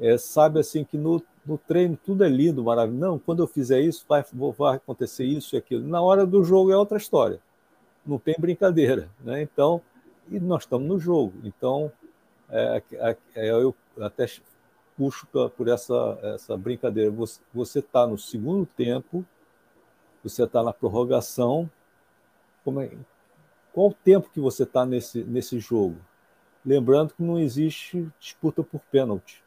[0.00, 3.06] é, sabe assim que no, no, treino tudo é lindo, maravilhoso.
[3.06, 4.24] Não, quando eu fizer isso, vai,
[4.56, 5.86] vai acontecer isso e aquilo.
[5.86, 7.38] Na hora do jogo é outra história.
[8.04, 9.08] Não tem brincadeira.
[9.20, 9.42] Né?
[9.42, 9.80] Então,
[10.30, 11.34] e nós estamos no jogo.
[11.44, 11.92] Então,
[12.48, 14.26] é, é, é eu até
[14.96, 17.12] puxo por essa, essa brincadeira.
[17.52, 19.24] Você está no segundo tempo,
[20.22, 21.70] você está na prorrogação.
[22.66, 22.96] É,
[23.72, 25.96] qual o tempo que você está nesse, nesse jogo?
[26.64, 29.42] Lembrando que não existe disputa por pênalti.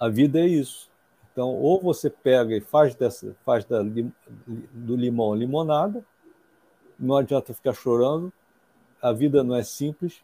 [0.00, 0.90] A vida é isso.
[1.32, 6.04] Então, ou você pega e faz, dessa, faz da, do limão limonada,
[6.98, 8.32] não adianta ficar chorando,
[9.00, 10.22] a vida não é simples,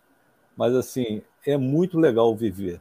[0.57, 2.81] mas assim, é muito legal viver.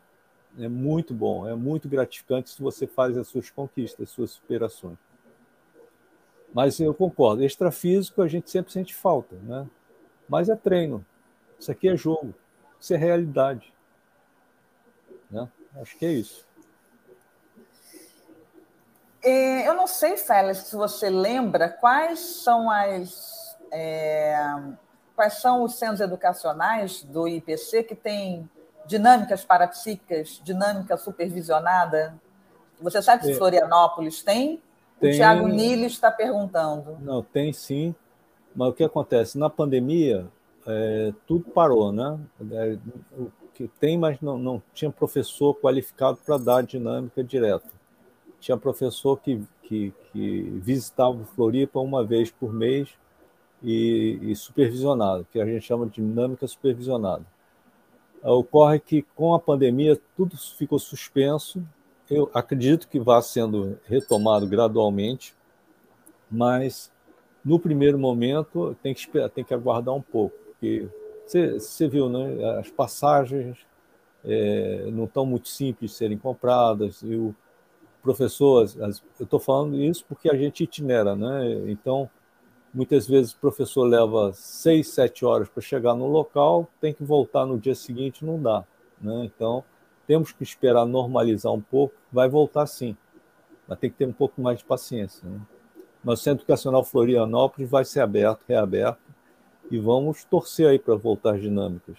[0.57, 4.97] É muito bom, é muito gratificante se você faz as suas conquistas, as suas superações.
[6.53, 9.67] Mas eu concordo, extrafísico a gente sempre sente falta, né?
[10.27, 11.05] Mas é treino.
[11.59, 12.33] Isso aqui é jogo.
[12.79, 13.73] Isso é realidade.
[15.29, 15.47] Né?
[15.75, 16.47] Acho que é isso.
[19.21, 23.38] É, eu não sei, Félix, se você lembra quais são as
[23.71, 24.37] é,
[25.15, 28.49] quais são os centros educacionais do IPC que tem
[28.85, 32.15] dinâmicas parapsíquicas, dinâmica supervisionada.
[32.81, 33.35] Você sabe se é.
[33.35, 34.61] Florianópolis tem?
[34.99, 35.11] tem?
[35.11, 36.97] O Tiago Nili está perguntando.
[37.01, 37.93] Não, tem sim.
[38.55, 39.37] Mas o que acontece?
[39.37, 40.27] Na pandemia,
[40.65, 42.19] é, tudo parou, né?
[42.51, 42.77] É,
[43.17, 47.69] o que tem, mas não, não tinha professor qualificado para dar dinâmica direta.
[48.39, 52.89] Tinha professor que, que, que visitava o Floripa uma vez por mês
[53.61, 57.25] e, e supervisionado, que a gente chama de dinâmica supervisionada.
[58.23, 61.63] Ocorre que com a pandemia tudo ficou suspenso.
[62.09, 65.33] Eu acredito que vá sendo retomado gradualmente,
[66.29, 66.91] mas
[67.43, 70.89] no primeiro momento tem que esperar, tem que aguardar um pouco, porque
[71.25, 72.59] você, você viu, né?
[72.59, 73.57] As passagens
[74.25, 77.33] é, não estão muito simples de serem compradas e o
[78.01, 81.69] professor, eu estou falando isso porque a gente itinera, né?
[81.69, 82.09] Então
[82.73, 87.45] Muitas vezes o professor leva seis, sete horas para chegar no local, tem que voltar
[87.45, 88.63] no dia seguinte, não dá.
[89.01, 89.25] Né?
[89.25, 89.63] Então,
[90.05, 92.95] temos que esperar normalizar um pouco, vai voltar sim,
[93.67, 95.27] mas tem que ter um pouco mais de paciência.
[95.27, 95.39] Né?
[96.03, 99.01] Mas o Centro Educacional Florianópolis vai ser aberto, reaberto,
[99.71, 101.97] e vamos torcer aí para voltar às dinâmicas.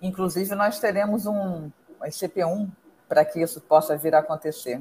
[0.00, 1.70] Inclusive, nós teremos um
[2.02, 2.68] ICP1
[3.08, 4.80] para que isso possa vir a acontecer.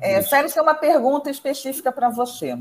[0.00, 2.58] É, Félix, tem uma pergunta específica para você.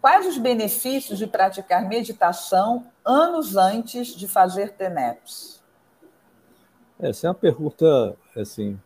[0.00, 5.62] Quais os benefícios de praticar meditação anos antes de fazer TENEPS?
[7.00, 8.78] Essa é uma pergunta, assim,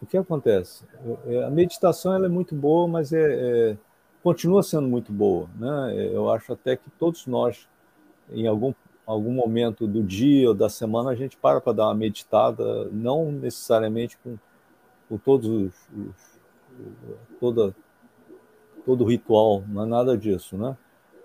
[0.00, 0.84] o que acontece?
[1.26, 3.18] É, a meditação ela é muito boa, mas é,
[3.72, 3.76] é,
[4.22, 5.48] continua sendo muito boa.
[5.56, 6.08] Né?
[6.12, 7.68] Eu acho até que todos nós,
[8.30, 8.72] em algum,
[9.06, 13.30] algum momento do dia ou da semana, a gente para para dar uma meditada, não
[13.32, 14.38] necessariamente com,
[15.08, 16.29] com todos os, os
[17.38, 17.74] toda,
[18.84, 20.76] todo ritual, não é nada disso, né?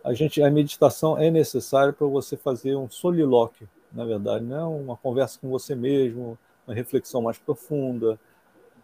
[0.03, 4.63] A gente, a meditação é necessária para você fazer um solilóquio, na verdade, não é
[4.65, 8.19] uma conversa com você mesmo, uma reflexão mais profunda.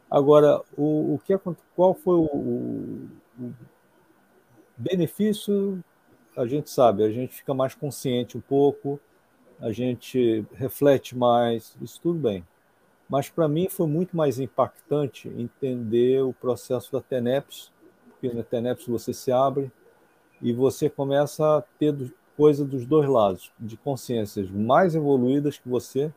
[0.10, 1.38] Agora, o, o que
[1.76, 3.10] qual foi o, o,
[3.40, 3.54] o
[4.78, 5.84] benefício?
[6.36, 9.00] A gente sabe, a gente fica mais consciente um pouco,
[9.60, 12.44] a gente reflete mais, isso tudo bem.
[13.12, 17.70] Mas para mim foi muito mais impactante entender o processo da TENEPS,
[18.10, 19.70] porque na TENEPS você se abre
[20.42, 21.94] e você começa a ter
[22.38, 26.10] coisa dos dois lados, de consciências mais evoluídas que você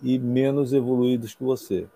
[0.00, 1.86] e menos evoluídas que você.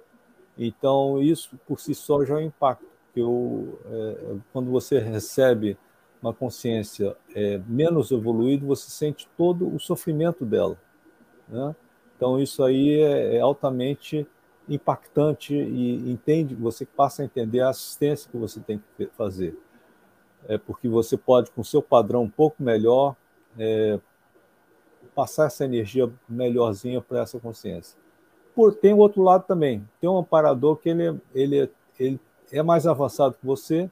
[0.59, 2.85] Então, isso por si só já é um impacto,
[3.17, 5.75] eu, é, quando você recebe
[6.21, 10.79] uma consciência é, menos evoluída, você sente todo o sofrimento dela.
[11.49, 11.75] Né?
[12.17, 14.27] Então isso aí é, é altamente
[14.69, 19.57] impactante e entende, você passa a entender a assistência que você tem que fazer,
[20.49, 23.15] é porque você pode com seu padrão um pouco melhor
[23.57, 24.01] é,
[25.15, 27.97] passar essa energia melhorzinha para essa consciência.
[28.57, 32.87] Por tem o outro lado também, tem um amparador que ele, ele, ele é mais
[32.89, 33.89] avançado que você,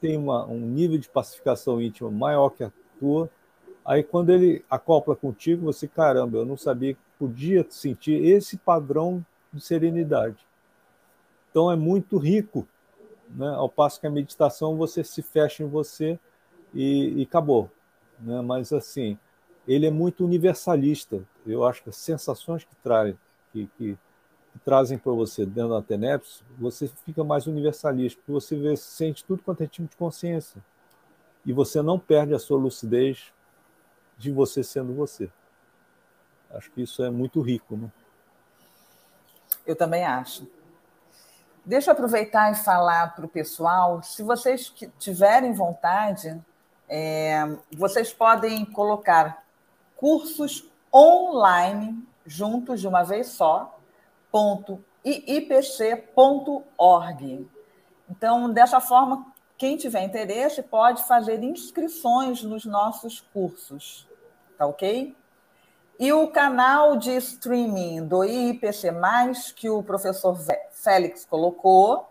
[0.00, 3.30] tem uma, um nível de pacificação íntima maior que a tua,
[3.88, 9.24] Aí quando ele acopla contigo, você, caramba, eu não sabia que podia sentir esse padrão
[9.52, 10.36] de serenidade.
[11.50, 12.66] Então é muito rico,
[13.30, 13.48] né?
[13.48, 16.18] ao passo que a meditação você se fecha em você
[16.72, 17.70] e, e acabou.
[18.20, 18.40] Né?
[18.42, 19.18] Mas assim,
[19.66, 21.22] ele é muito universalista.
[21.46, 23.18] Eu acho que as sensações que, trazem
[23.52, 23.98] que, que,
[24.52, 29.24] que trazem para você dentro da TENEPS, você fica mais universalista, porque você vê, sente
[29.24, 30.62] tudo quanto é tipo de consciência.
[31.44, 33.32] E você não perde a sua lucidez
[34.18, 35.30] de você sendo você.
[36.50, 37.76] Acho que isso é muito rico.
[37.76, 37.90] Né?
[39.66, 40.46] Eu também acho.
[41.64, 46.40] Deixa eu aproveitar e falar para o pessoal, se vocês tiverem vontade,
[46.88, 47.44] é,
[47.76, 49.44] vocês podem colocar
[49.94, 53.78] cursos online juntos de uma vez só,
[54.30, 56.06] ponto ipc.org.
[58.08, 59.26] Então, dessa forma,
[59.58, 64.08] quem tiver interesse pode fazer inscrições nos nossos cursos,
[64.56, 65.14] tá ok?
[65.98, 68.92] E o canal de streaming do IPC,
[69.56, 70.38] que o professor
[70.70, 72.08] Félix colocou,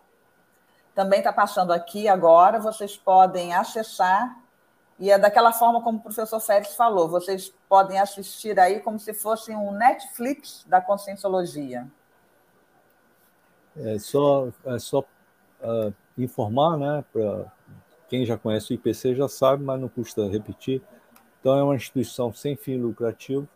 [0.93, 2.59] também está passando aqui agora.
[2.59, 4.43] Vocês podem acessar,
[4.99, 9.13] e é daquela forma como o professor Félix falou: vocês podem assistir aí como se
[9.13, 11.87] fosse um Netflix da conscienciologia.
[13.77, 17.05] É só, é só uh, informar, né?
[17.13, 17.45] Para
[18.09, 20.81] quem já conhece o IPC já sabe, mas não custa repetir.
[21.39, 23.47] Então, é uma instituição sem fim lucrativo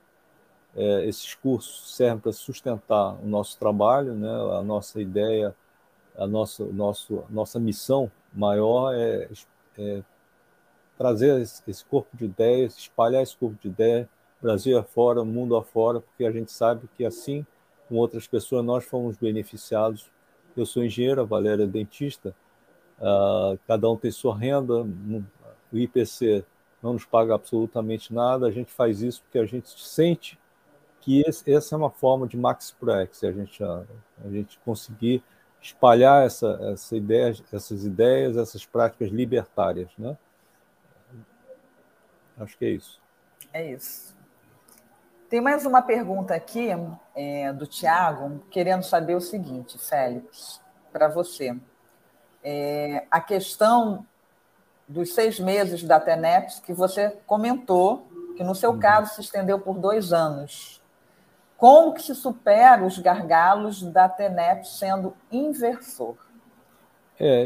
[0.76, 4.30] é, esses cursos servem para sustentar o nosso trabalho, né?
[4.58, 5.56] a nossa ideia,
[6.18, 9.28] a nossa, nosso, nossa missão maior é,
[9.78, 10.04] é
[10.98, 14.08] trazer esse corpo de ideias, espalhar esse corpo de ideias,
[14.42, 17.46] Brasil afora, mundo afora, porque a gente sabe que assim,
[17.88, 20.10] com outras pessoas, nós fomos beneficiados.
[20.58, 22.36] Eu sou engenheiro, a Valéria é dentista,
[23.00, 24.84] uh, cada um tem sua renda,
[25.72, 26.44] o IPC
[26.82, 30.40] não nos paga absolutamente nada, a gente faz isso porque a gente sente
[31.02, 33.84] que esse, essa é uma forma de max proex, a gente, a,
[34.30, 35.24] gente conseguir
[35.60, 39.90] espalhar essa, essa ideia, essas ideias, essas práticas libertárias.
[39.98, 40.16] Né?
[42.40, 43.02] Acho que é isso.
[43.52, 44.16] É isso.
[45.28, 46.70] Tem mais uma pergunta aqui
[47.16, 51.58] é, do Tiago, querendo saber o seguinte, Félix, para você.
[52.44, 54.06] É, a questão
[54.88, 58.80] dos seis meses da TENEPS, que você comentou, que no seu uhum.
[58.80, 60.81] caso se estendeu por dois anos.
[61.62, 66.18] Como que se supera os gargalos da TENEP sendo inversor?
[67.20, 67.46] É,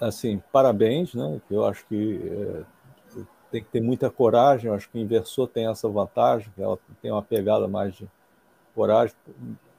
[0.00, 1.38] assim, parabéns, né?
[1.50, 3.20] Eu acho que é,
[3.50, 4.68] tem que ter muita coragem.
[4.68, 8.08] Eu acho que o inversor tem essa vantagem, ela tem uma pegada mais de
[8.74, 9.14] coragem.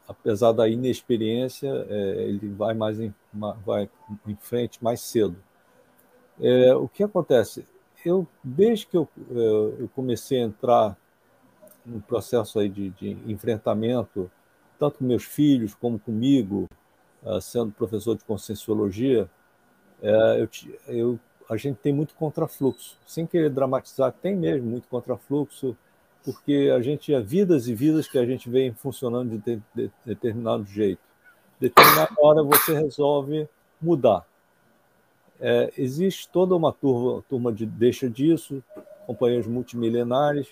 [0.08, 3.12] Apesar da inexperiência, é, ele vai mais em,
[3.66, 3.89] vai
[4.28, 5.38] em frente mais cedo.
[6.39, 7.66] É, o que acontece?
[8.06, 10.95] Eu, desde que eu, é, eu comecei a entrar
[11.94, 14.30] um processo aí de, de enfrentamento,
[14.78, 16.68] tanto com meus filhos como comigo,
[17.24, 19.30] uh, sendo professor de conscienciologia,
[20.02, 20.06] uh,
[20.38, 20.50] eu,
[20.88, 21.20] eu,
[21.50, 22.98] a gente tem muito contrafluxo.
[23.06, 25.76] Sem querer dramatizar, tem mesmo muito contrafluxo,
[26.24, 29.92] porque a gente é vidas e vidas que a gente vem funcionando de, de, de
[30.06, 31.02] determinado jeito.
[31.60, 33.48] Determinada hora você resolve
[33.82, 34.26] mudar.
[35.40, 38.62] É, existe toda uma turma, turma de deixa disso,
[39.08, 40.50] companheiros multimilenares,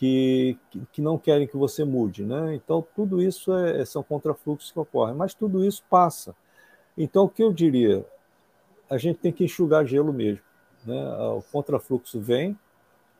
[0.00, 0.56] que,
[0.90, 2.24] que não querem que você mude.
[2.24, 2.54] Né?
[2.54, 6.34] Então, tudo isso é, são contrafluxos que ocorrem, mas tudo isso passa.
[6.96, 8.02] Então, o que eu diria?
[8.88, 10.42] A gente tem que enxugar gelo mesmo.
[10.86, 10.98] Né?
[11.36, 12.58] O contrafluxo vem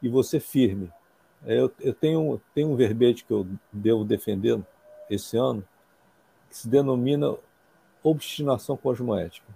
[0.03, 0.91] e você firme.
[1.45, 4.59] Eu, eu tenho, tenho um verbete que eu devo defender
[5.11, 5.63] esse ano,
[6.49, 7.37] que se denomina
[8.03, 9.47] obstinação cosmoética.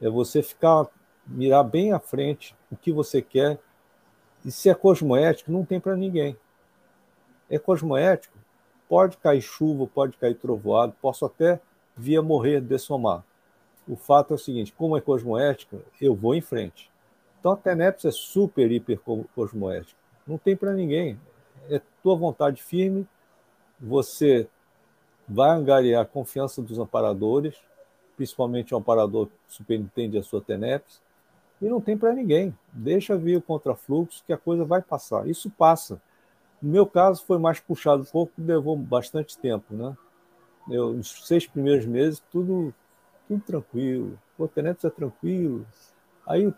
[0.00, 0.86] É você ficar,
[1.26, 3.58] mirar bem à frente o que você quer,
[4.44, 6.36] e se é cosmoético, não tem para ninguém
[7.50, 8.36] é cosmoético,
[8.88, 11.60] pode cair chuva, pode cair trovoado, posso até
[11.96, 13.24] via morrer, dessomar.
[13.86, 16.90] O fato é o seguinte, como é cosmoética, eu vou em frente.
[17.40, 19.00] Então a TENEPS é super, hiper
[19.34, 19.98] cosmoética.
[20.26, 21.18] Não tem para ninguém.
[21.70, 23.06] É tua vontade firme,
[23.80, 24.48] você
[25.28, 27.56] vai angariar a confiança dos amparadores,
[28.16, 31.00] principalmente o amparador que superintende a sua TENEPS,
[31.60, 32.56] e não tem para ninguém.
[32.72, 35.28] Deixa vir o contrafluxo que a coisa vai passar.
[35.28, 36.00] Isso passa.
[36.60, 39.96] No meu caso, foi mais puxado um pouco, levou bastante tempo, né?
[40.68, 42.74] Eu, nos seis primeiros meses, tudo,
[43.26, 44.18] tudo tranquilo.
[44.36, 45.66] O Tenetes é tranquilo.
[46.26, 46.52] Aí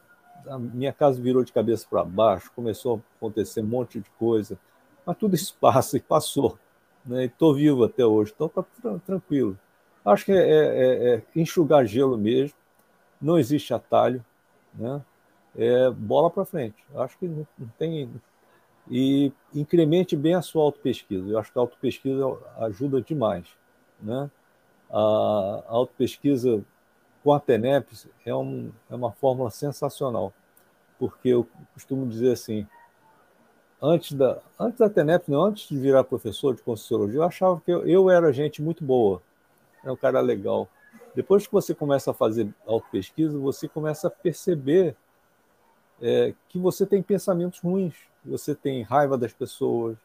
[0.47, 4.59] a minha casa virou de cabeça para baixo, começou a acontecer um monte de coisa.
[5.05, 6.59] Mas tudo isso passa e passou.
[7.05, 7.27] Né?
[7.27, 9.59] Estou vivo até hoje, então está tranquilo.
[10.05, 12.57] Acho que é, é, é, é, enxugar gelo mesmo,
[13.21, 14.25] não existe atalho,
[14.75, 15.03] né?
[15.57, 16.77] é bola para frente.
[16.97, 18.11] Acho que não, não tem,
[18.89, 21.29] e incremente bem a sua autopesquisa.
[21.29, 22.25] Eu acho que a autopesquisa
[22.59, 23.47] ajuda demais.
[24.01, 24.31] Né?
[24.91, 26.65] A autopesquisa
[27.23, 30.33] com a TENEPS é, um, é uma fórmula sensacional,
[30.99, 32.67] porque eu costumo dizer assim,
[33.81, 37.71] antes da, antes da TENEP, não, antes de virar professor de Conscienciologia, eu achava que
[37.71, 39.23] eu, eu era gente muito boa,
[39.83, 40.69] era um cara legal.
[41.15, 44.97] Depois que você começa a fazer auto-pesquisa, você começa a perceber
[46.01, 47.95] é, que você tem pensamentos ruins,
[48.25, 49.97] você tem raiva das pessoas,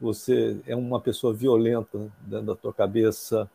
[0.00, 3.50] você é uma pessoa violenta dentro da tua cabeça,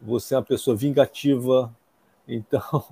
[0.00, 1.74] você é uma pessoa vingativa,
[2.26, 2.84] então,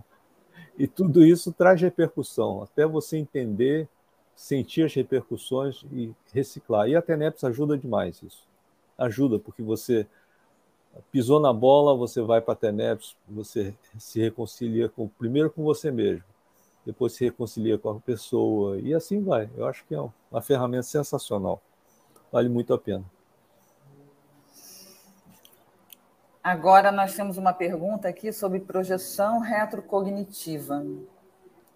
[0.79, 3.89] e tudo isso traz repercussão, até você entender,
[4.35, 6.89] sentir as repercussões e reciclar.
[6.89, 8.49] E a TENEPS ajuda demais isso.
[8.97, 10.07] Ajuda, porque você
[11.13, 15.91] pisou na bola, você vai para a TENEPS, você se reconcilia com, primeiro com você
[15.91, 16.25] mesmo,
[16.85, 19.51] depois se reconcilia com a pessoa, e assim vai.
[19.57, 20.01] Eu acho que é
[20.31, 21.61] uma ferramenta sensacional.
[22.33, 23.05] Vale muito a pena.
[26.43, 30.85] Agora nós temos uma pergunta aqui sobre projeção retrocognitiva.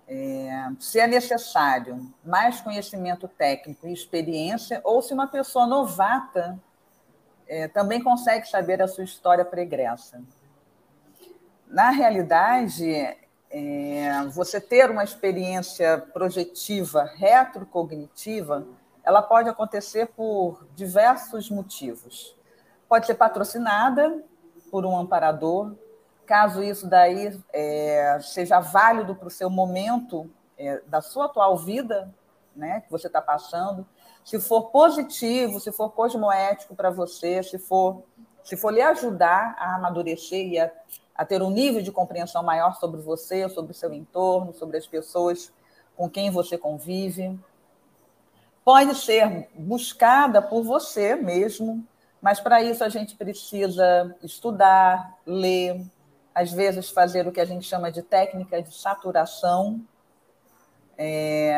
[0.08, 6.58] É, se é necessário mais conhecimento técnico e experiência, ou se uma pessoa novata
[7.46, 10.22] é, também consegue saber a sua história pregressa.
[11.66, 13.16] Na realidade,
[13.50, 18.66] é, você ter uma experiência projetiva retrocognitiva,
[19.04, 22.36] ela pode acontecer por diversos motivos.
[22.88, 24.22] Pode ser patrocinada
[24.70, 25.74] por um amparador,
[26.26, 32.12] caso isso daí é, seja válido para o seu momento é, da sua atual vida,
[32.56, 33.86] né, que você está passando,
[34.24, 38.04] se for positivo, se for cosmoético para você, se for,
[38.42, 40.70] se for lhe ajudar a amadurecer e a,
[41.14, 44.86] a ter um nível de compreensão maior sobre você, sobre o seu entorno, sobre as
[44.86, 45.52] pessoas
[45.96, 47.38] com quem você convive,
[48.64, 51.86] pode ser buscada por você mesmo,
[52.20, 55.84] mas para isso a gente precisa estudar, ler,
[56.34, 59.80] às vezes fazer o que a gente chama de técnica de saturação.
[60.96, 61.56] É,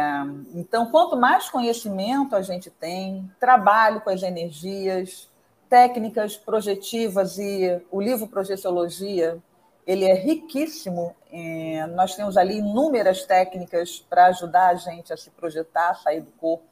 [0.55, 5.31] então, quanto mais conhecimento a gente tem, trabalho com as energias,
[5.69, 9.39] técnicas projetivas e o livro Projeciologia,
[9.87, 11.15] ele é riquíssimo.
[11.31, 16.31] É, nós temos ali inúmeras técnicas para ajudar a gente a se projetar, sair do
[16.33, 16.65] corpo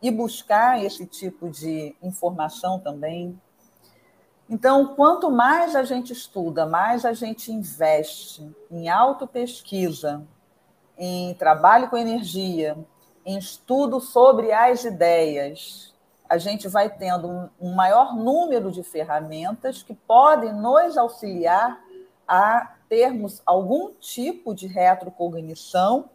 [0.00, 3.38] e buscar esse tipo de informação também.
[4.48, 10.26] Então, quanto mais a gente estuda, mais a gente investe em autopesquisa,
[10.96, 12.76] em trabalho com energia,
[13.24, 15.94] em estudo sobre as ideias,
[16.28, 21.83] a gente vai tendo um maior número de ferramentas que podem nos auxiliar
[22.26, 26.10] a termos algum tipo de retrocognição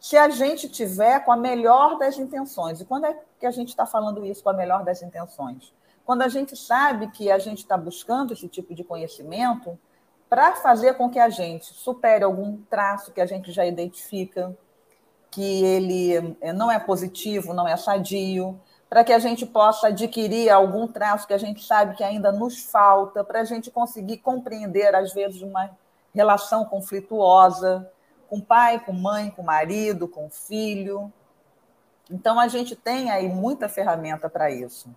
[0.00, 2.80] se a gente tiver com a melhor das intenções.
[2.80, 5.72] E quando é que a gente está falando isso com a melhor das intenções?
[6.04, 9.78] Quando a gente sabe que a gente está buscando esse tipo de conhecimento
[10.28, 14.56] para fazer com que a gente supere algum traço que a gente já identifica,
[15.30, 18.58] que ele eh, não é positivo, não é sadio,
[18.92, 22.62] para que a gente possa adquirir algum traço que a gente sabe que ainda nos
[22.64, 25.70] falta, para a gente conseguir compreender, às vezes, uma
[26.14, 27.90] relação conflituosa,
[28.28, 31.10] com pai, com mãe, com marido, com filho.
[32.10, 34.94] Então, a gente tem aí muita ferramenta para isso.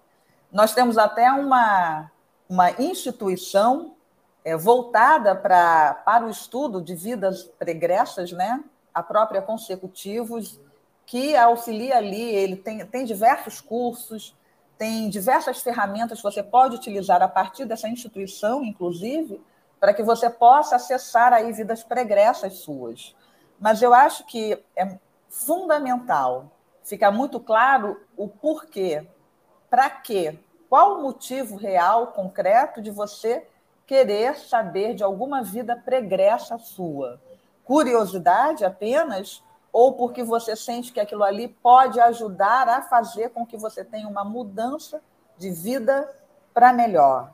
[0.51, 2.11] Nós temos até uma,
[2.49, 3.95] uma instituição
[4.43, 8.61] é, voltada pra, para o estudo de vidas pregressas, né?
[8.93, 10.57] a própria Consecutivos,
[11.05, 14.35] que auxilia ali, ele tem, tem diversos cursos,
[14.77, 19.41] tem diversas ferramentas que você pode utilizar a partir dessa instituição, inclusive,
[19.79, 23.15] para que você possa acessar aí vidas pregressas suas.
[23.59, 24.97] Mas eu acho que é
[25.29, 26.51] fundamental
[26.83, 29.07] ficar muito claro o porquê,
[29.69, 30.39] para quê,
[30.69, 33.47] qual o motivo real, concreto de você
[33.85, 37.21] querer saber de alguma vida pregressa sua.
[37.63, 39.43] Curiosidade apenas
[39.75, 44.07] ou porque você sente que aquilo ali pode ajudar a fazer com que você tenha
[44.07, 45.01] uma mudança
[45.37, 46.09] de vida
[46.53, 47.29] para melhor,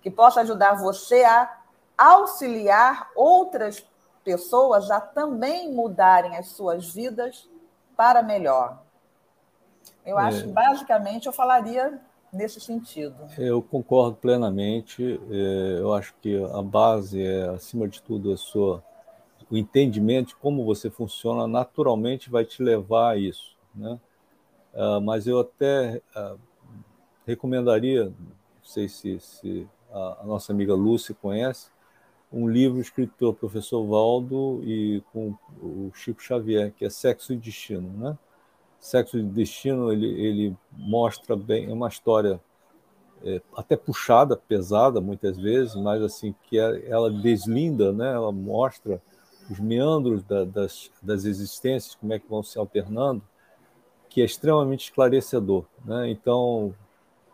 [0.00, 1.52] que possa ajudar você a
[1.98, 3.84] auxiliar outras
[4.22, 7.50] pessoas a também mudarem as suas vidas
[7.96, 8.78] para melhor.
[10.06, 10.22] Eu é.
[10.22, 12.00] acho que, basicamente, eu falaria
[12.32, 13.16] nesse sentido.
[13.36, 15.20] Eu concordo plenamente.
[15.28, 18.80] É, eu acho que a base é, acima de tudo, a sua,
[19.50, 23.56] o entendimento de como você funciona naturalmente vai te levar a isso.
[23.74, 23.98] Né?
[24.74, 26.36] Ah, mas eu até ah,
[27.26, 28.14] recomendaria, não
[28.62, 31.70] sei se, se a nossa amiga Lúcia conhece,
[32.32, 37.36] um livro escrito pelo professor Valdo e com o Chico Xavier, que é Sexo e
[37.36, 37.90] Destino.
[37.98, 38.16] Né?
[38.78, 42.40] Sexo e Destino ele, ele mostra bem é uma história
[43.24, 48.12] é, até puxada, pesada muitas vezes, mas assim que é, ela deslinda, né?
[48.12, 49.02] Ela mostra
[49.50, 53.22] os meandros da, das, das existências, como é que vão se alternando.
[54.08, 55.64] que é extremamente esclarecedor.
[55.84, 56.10] Né?
[56.10, 56.74] Então,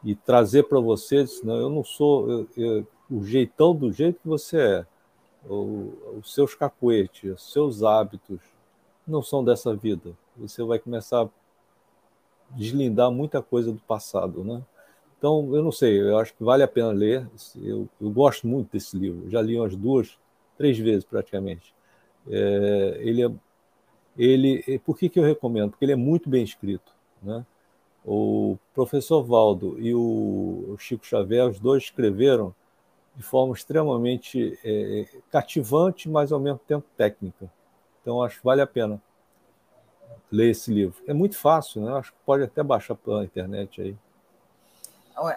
[0.04, 4.28] e trazer para vocês, não, eu não sou eu, eu, o jeitão do jeito que
[4.28, 4.86] você é,
[5.48, 8.40] o, os seus cacuetes, os seus hábitos
[9.06, 10.12] não são dessa vida.
[10.36, 11.28] Você vai começar a
[12.50, 14.62] deslindar muita coisa do passado, né?
[15.18, 17.26] Então, eu não sei, eu acho que vale a pena ler.
[17.56, 20.18] Eu, eu gosto muito desse livro, já li umas duas,
[20.58, 21.75] três vezes praticamente.
[22.28, 23.30] É, ele é,
[24.18, 25.70] ele, por que, que eu recomendo?
[25.70, 27.44] Porque ele é muito bem escrito, né?
[28.04, 32.54] O professor Valdo e o Chico Xavier, os dois escreveram
[33.16, 37.50] de forma extremamente é, cativante, mas ao mesmo tempo técnica.
[38.00, 39.02] Então, acho que vale a pena
[40.30, 41.02] ler esse livro.
[41.06, 41.92] É muito fácil, né?
[41.98, 43.96] Acho que pode até baixar pela internet aí.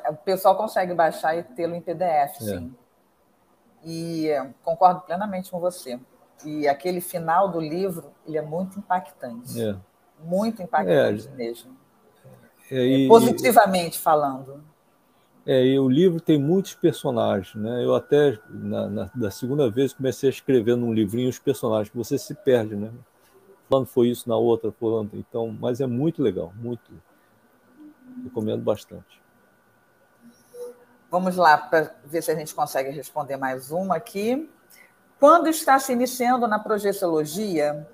[0.10, 2.44] O pessoal consegue baixar e tê-lo em PDF, é.
[2.44, 2.76] sim.
[3.84, 4.30] E
[4.64, 5.98] concordo plenamente com você.
[6.46, 9.62] E aquele final do livro, ele é muito impactante.
[9.62, 9.76] É.
[10.24, 11.36] Muito impactante é.
[11.36, 11.78] mesmo.
[12.72, 14.64] É, e, Positivamente e, falando.
[15.46, 17.84] É, e o livro tem muitos personagens, né?
[17.84, 21.98] Eu até, na, na, da segunda vez, comecei a escrever num livrinho os personagens, que
[21.98, 22.92] você se perde, né?
[23.70, 25.12] Falando foi isso, na outra, falando.
[25.14, 26.92] Então, mas é muito legal, muito.
[28.24, 29.20] Recomendo bastante.
[31.10, 34.48] Vamos lá para ver se a gente consegue responder mais uma aqui.
[35.20, 37.86] Quando está se iniciando na projeciologia,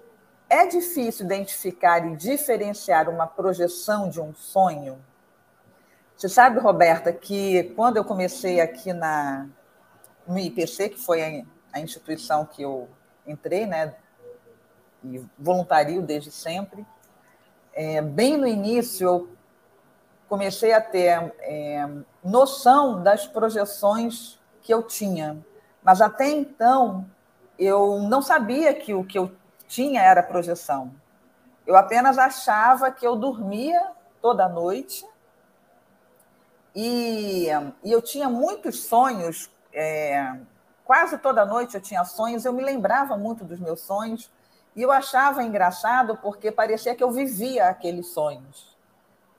[0.47, 5.03] é difícil identificar e diferenciar uma projeção de um sonho?
[6.15, 9.47] Você sabe, Roberta, que quando eu comecei aqui na,
[10.27, 12.87] no IPC, que foi a, instituição que eu
[13.25, 13.95] entrei, né,
[15.03, 16.85] e voluntario desde sempre,
[17.73, 19.29] é, bem no início eu
[20.29, 21.89] comecei a ter é,
[22.23, 25.43] noção das projeções que eu tinha,
[25.83, 27.05] mas até então
[27.57, 29.31] eu não sabia que o que eu
[29.67, 30.93] tinha era projeção.
[31.65, 33.91] Eu apenas achava que eu dormia
[34.21, 35.05] toda noite
[36.75, 37.47] e,
[37.83, 39.49] e eu tinha muitos sonhos.
[39.73, 40.37] É,
[40.83, 42.45] quase toda noite eu tinha sonhos.
[42.45, 44.29] Eu me lembrava muito dos meus sonhos
[44.75, 48.75] e eu achava engraçado porque parecia que eu vivia aqueles sonhos.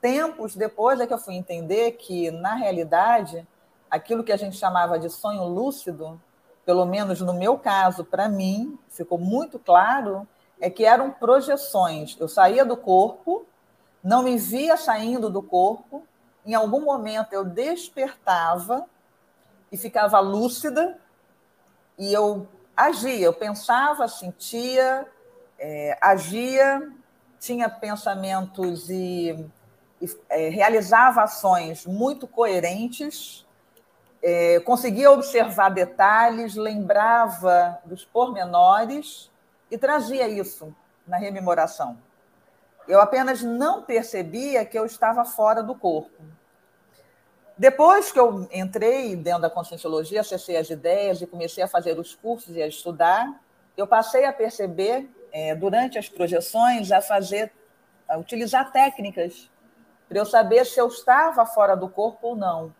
[0.01, 3.47] Tempos depois é que eu fui entender que, na realidade,
[3.89, 6.19] aquilo que a gente chamava de sonho lúcido
[6.67, 10.27] pelo menos no meu caso, para mim, ficou muito claro,
[10.59, 12.17] é que eram projeções.
[12.19, 13.45] Eu saía do corpo,
[14.03, 16.05] não me via saindo do corpo,
[16.45, 18.85] em algum momento eu despertava
[19.71, 20.99] e ficava lúcida
[21.97, 22.45] e eu
[22.75, 25.07] agia, eu pensava, sentia,
[25.57, 26.85] é, agia,
[27.39, 29.49] tinha pensamentos e,
[30.01, 33.46] e é, realizava ações muito coerentes
[34.29, 39.31] é, conseguia observar detalhes, lembrava dos pormenores
[39.71, 40.75] e trazia isso
[41.07, 41.97] na rememoração.
[42.89, 46.21] Eu apenas não percebia que eu estava fora do corpo.
[47.57, 52.13] Depois que eu entrei dentro da conscienciologia, acessei as ideias e comecei a fazer os
[52.13, 53.33] cursos e a estudar,
[53.77, 57.49] eu passei a perceber, é, durante as projeções, a fazer,
[58.05, 59.49] a utilizar técnicas
[60.09, 62.73] para eu saber se eu estava fora do corpo ou não.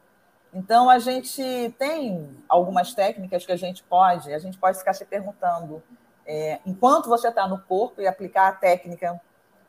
[0.54, 5.06] Então, a gente tem algumas técnicas que a gente pode, a gente pode ficar se
[5.06, 5.84] perguntando,
[6.26, 9.20] é, enquanto você está no corpo e aplicar a técnica,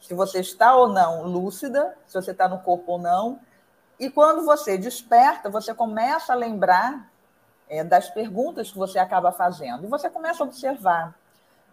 [0.00, 3.40] se você está ou não lúcida, se você está no corpo ou não,
[3.98, 7.10] e quando você desperta, você começa a lembrar
[7.68, 11.14] é, das perguntas que você acaba fazendo, e você começa a observar.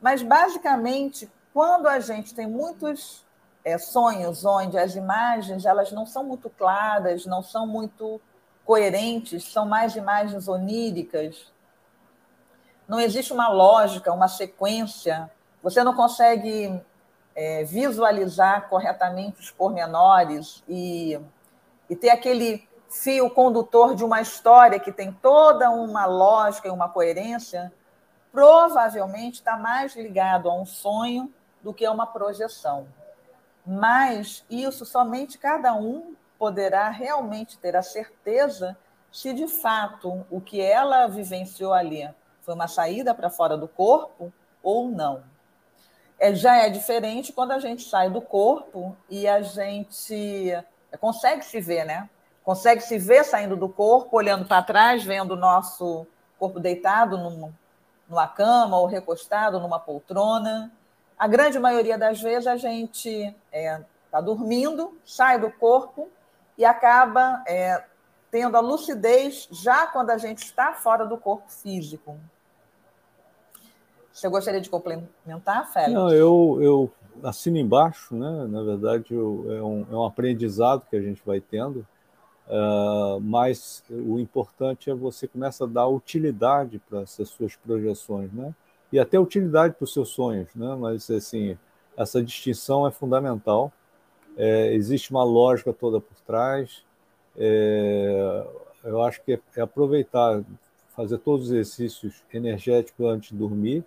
[0.02, 3.26] Mas, basicamente, quando a gente tem muitos
[3.64, 8.20] é, sonhos onde as imagens elas não são muito claras, não são muito
[8.66, 11.54] coerentes, são mais imagens oníricas.
[12.88, 15.32] Não existe uma lógica, uma sequência.
[15.62, 16.82] Você não consegue
[17.36, 21.20] é, visualizar corretamente os pormenores e,
[21.90, 26.90] e ter aquele fio condutor de uma história que tem toda uma lógica e uma
[26.90, 27.72] coerência,
[28.32, 32.88] provavelmente está mais ligado a um sonho do que a uma projeção.
[33.66, 36.16] Mas isso somente cada um
[36.46, 38.78] poderá realmente ter a certeza
[39.12, 42.08] se de fato o que ela vivenciou ali
[42.42, 44.32] foi uma saída para fora do corpo
[44.62, 45.24] ou não.
[46.20, 50.54] É, já é diferente quando a gente sai do corpo e a gente
[51.00, 52.08] consegue se ver, né?
[52.44, 56.06] Consegue se ver saindo do corpo, olhando para trás, vendo o nosso
[56.38, 57.52] corpo deitado num,
[58.08, 60.72] numa cama ou recostado numa poltrona.
[61.18, 63.82] A grande maioria das vezes a gente está é,
[64.12, 66.08] tá dormindo, sai do corpo
[66.58, 67.84] e acaba é,
[68.32, 72.18] tendo a lucidez já quando a gente está fora do corpo físico.
[74.12, 75.94] Você gostaria de complementar, Félix?
[75.94, 76.92] Não, eu, eu
[77.24, 78.48] assina embaixo, né?
[78.48, 81.86] na verdade é um, é um aprendizado que a gente vai tendo,
[82.48, 88.54] uh, mas o importante é você começar a dar utilidade para essas suas projeções, né?
[88.92, 90.76] e até utilidade para os seus sonhos, né?
[90.80, 91.58] mas assim,
[91.98, 93.72] essa distinção é fundamental,
[94.38, 96.84] é, existe uma lógica toda por trás,
[97.38, 98.46] é,
[98.84, 100.44] eu acho que é, é aproveitar,
[100.96, 103.84] fazer todos os exercícios energéticos antes de dormir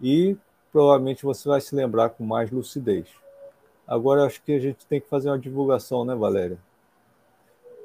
[0.00, 0.36] e
[0.72, 3.06] provavelmente você vai se lembrar com mais lucidez.
[3.86, 6.58] Agora, acho que a gente tem que fazer uma divulgação, né, Valéria?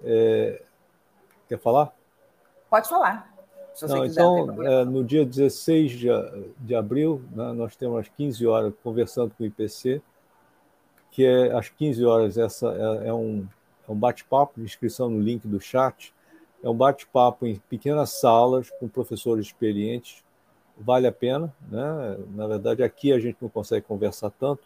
[0.04, 0.62] É...
[1.50, 1.93] Quer falar?
[2.70, 3.34] Pode falar.
[3.88, 6.08] Não, então, é, no dia 16 de,
[6.58, 10.02] de abril, né, nós temos às 15 horas conversando com o IPC,
[11.12, 12.68] que é às 15 horas, essa
[13.03, 13.47] é, é um,
[13.88, 16.14] é um bate-papo de inscrição no link do chat,
[16.64, 20.24] é um bate-papo em pequenas salas com professores experientes
[20.80, 22.18] vale a pena, né?
[22.36, 24.64] Na verdade, aqui a gente não consegue conversar tanto,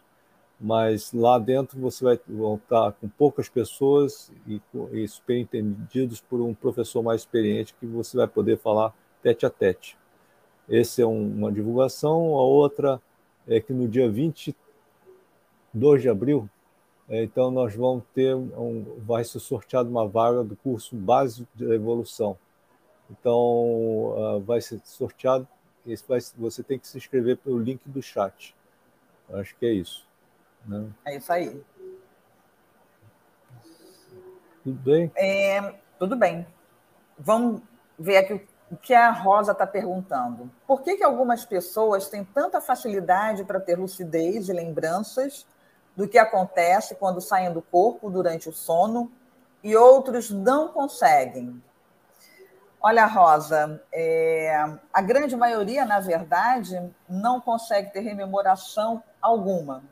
[0.60, 4.60] mas lá dentro você vai estar com poucas pessoas e,
[4.92, 9.96] e superentendidos por um professor mais experiente que você vai poder falar tete a tete.
[10.68, 12.36] Essa é um, uma divulgação.
[12.36, 13.00] A outra
[13.46, 14.08] é que no dia
[15.72, 16.48] 22 de abril,
[17.08, 21.64] é, então nós vamos ter um, vai ser sorteado uma vaga do curso básico de
[21.72, 22.38] evolução.
[23.10, 25.46] Então uh, vai ser sorteado
[26.08, 28.54] vai, você tem que se inscrever pelo link do chat.
[29.32, 30.06] Acho que é isso.
[30.64, 30.88] Né?
[31.04, 31.62] É isso aí.
[34.62, 35.12] Tudo bem?
[35.16, 36.46] É, tudo bem.
[37.18, 37.62] Vamos
[37.98, 40.50] ver aqui o que a Rosa está perguntando.
[40.66, 45.46] Por que, que algumas pessoas têm tanta facilidade para ter lucidez e lembranças
[45.96, 49.10] do que acontece quando saem do corpo durante o sono
[49.62, 51.62] e outros não conseguem?
[52.80, 59.84] Olha, Rosa, é, a grande maioria, na verdade, não consegue ter rememoração alguma.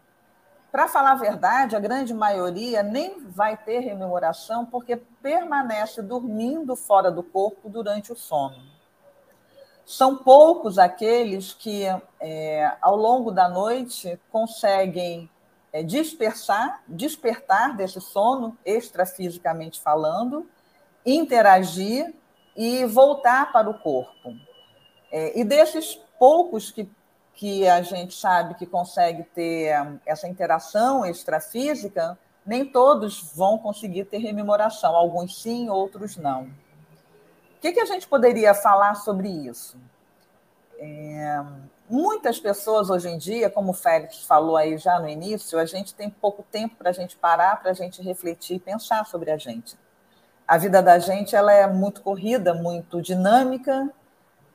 [0.72, 7.10] Para falar a verdade, a grande maioria nem vai ter rememoração porque permanece dormindo fora
[7.10, 8.70] do corpo durante o sono.
[9.84, 11.84] São poucos aqueles que,
[12.20, 15.28] é, ao longo da noite, conseguem
[15.72, 20.48] é, dispersar, despertar desse sono, extrafisicamente falando,
[21.04, 22.14] interagir
[22.56, 24.34] e voltar para o corpo.
[25.10, 26.88] É, e desses poucos que,
[27.34, 34.18] que a gente sabe que consegue ter essa interação extrafísica, nem todos vão conseguir ter
[34.18, 36.44] rememoração, alguns sim, outros não.
[36.44, 39.78] O que, que a gente poderia falar sobre isso?
[40.78, 41.44] É,
[41.90, 45.94] muitas pessoas hoje em dia, como o Félix falou aí já no início, a gente
[45.94, 49.36] tem pouco tempo para a gente parar, para a gente refletir e pensar sobre a
[49.36, 49.76] gente
[50.50, 53.88] a vida da gente ela é muito corrida, muito dinâmica.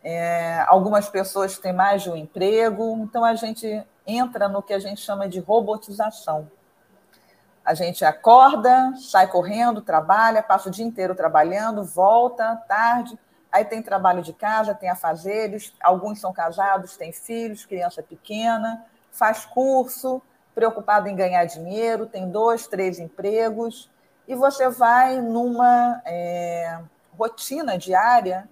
[0.03, 4.79] É, algumas pessoas têm mais de um emprego, então a gente entra no que a
[4.79, 6.51] gente chama de robotização.
[7.63, 13.17] A gente acorda, sai correndo, trabalha, passa o dia inteiro trabalhando, volta tarde,
[13.55, 19.45] aí tem trabalho de casa, tem afazeres, alguns são casados, têm filhos, criança pequena, faz
[19.45, 20.21] curso,
[20.53, 23.89] preocupado em ganhar dinheiro, tem dois, três empregos
[24.27, 26.79] e você vai numa é,
[27.17, 28.49] rotina diária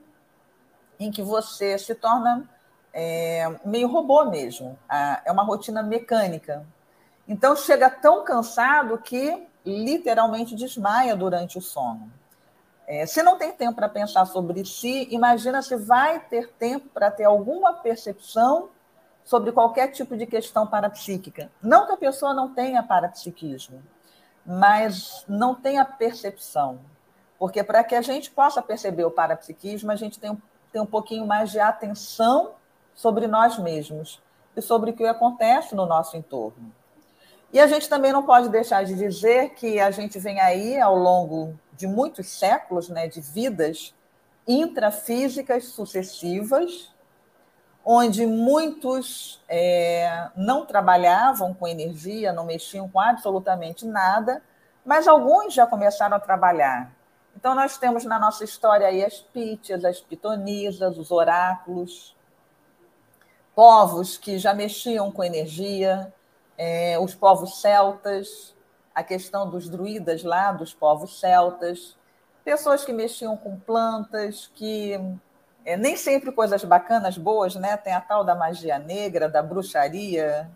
[0.98, 2.50] em que você se torna
[2.94, 4.80] é, meio robô mesmo.
[5.26, 6.66] É uma rotina mecânica.
[7.28, 12.10] Então chega tão cansado que literalmente desmaia durante o sono.
[12.88, 17.10] É, se não tem tempo para pensar sobre si, imagina se vai ter tempo para
[17.10, 18.70] ter alguma percepção
[19.24, 21.50] sobre qualquer tipo de questão parapsíquica.
[21.62, 23.82] Não que a pessoa não tenha parapsiquismo,
[24.46, 26.80] mas não tem a percepção.
[27.40, 30.38] Porque para que a gente possa perceber o parapsiquismo, a gente tem
[30.74, 32.56] tem um pouquinho mais de atenção
[32.96, 34.20] sobre nós mesmos
[34.58, 36.74] e sobre o que acontece no nosso entorno.
[37.54, 40.96] E a gente também não pode deixar de dizer que a gente vem aí, ao
[40.96, 43.94] longo de muitos séculos, né, de vidas
[44.48, 46.94] intrafísicas sucessivas,
[47.86, 54.42] onde muitos é, não trabalhavam com energia, não mexiam com absolutamente nada,
[54.86, 56.94] mas alguns já começaram a trabalhar.
[57.36, 62.16] Então, nós temos na nossa história aí as pítias, as pitonisas, os oráculos,
[63.56, 66.14] povos que já mexiam com energia,
[66.58, 68.53] é, os povos celtas,
[68.94, 71.98] a questão dos druidas lá, dos povos celtas,
[72.44, 75.00] pessoas que mexiam com plantas, que
[75.66, 77.78] é, nem sempre coisas bacanas, boas, né?
[77.78, 80.50] Tem a tal da magia negra, da bruxaria,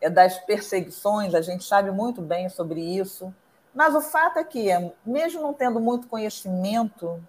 [0.00, 3.34] é das perseguições, a gente sabe muito bem sobre isso.
[3.74, 4.68] Mas o fato é que,
[5.04, 7.22] mesmo não tendo muito conhecimento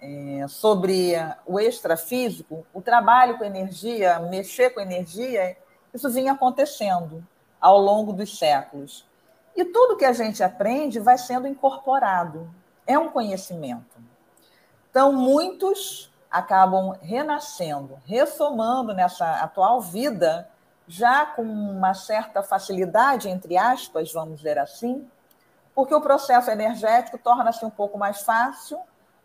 [0.00, 1.14] é, sobre
[1.46, 5.56] o extrafísico, o trabalho com energia, mexer com energia,
[5.92, 7.26] isso vinha acontecendo.
[7.60, 9.06] ao longo dos séculos.
[9.54, 12.48] E tudo que a gente aprende vai sendo incorporado,
[12.86, 14.00] é um conhecimento.
[14.90, 20.48] Então, muitos acabam renascendo, ressomando nessa atual vida,
[20.88, 25.08] já com uma certa facilidade, entre aspas, vamos dizer assim,
[25.74, 28.78] porque o processo energético torna-se um pouco mais fácil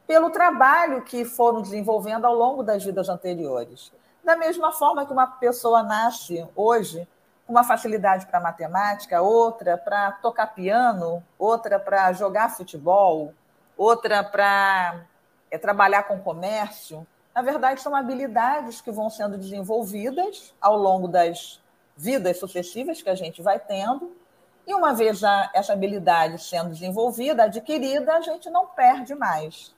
[0.05, 3.91] pelo trabalho que foram desenvolvendo ao longo das vidas anteriores.
[4.23, 7.07] Da mesma forma que uma pessoa nasce hoje
[7.47, 13.33] uma facilidade para matemática, outra para tocar piano, outra para jogar futebol,
[13.77, 15.05] outra para
[15.49, 17.07] é, trabalhar com comércio.
[17.33, 21.61] Na verdade, são habilidades que vão sendo desenvolvidas ao longo das
[21.95, 24.15] vidas sucessivas que a gente vai tendo.
[24.65, 29.73] E uma vez a, essa habilidade sendo desenvolvida, adquirida, a gente não perde mais.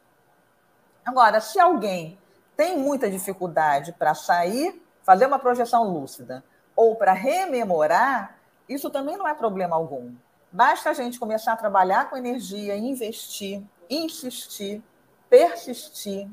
[1.05, 2.17] Agora, se alguém
[2.57, 6.43] tem muita dificuldade para sair, fazer uma projeção lúcida,
[6.79, 8.37] ou para rememorar,
[8.69, 10.13] isso também não é problema algum.
[10.49, 14.81] Basta a gente começar a trabalhar com energia, investir, insistir,
[15.29, 16.29] persistir.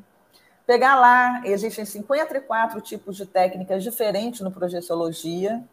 [0.64, 5.64] Pegar lá, existem 54 tipos de técnicas diferentes no Projeciologia,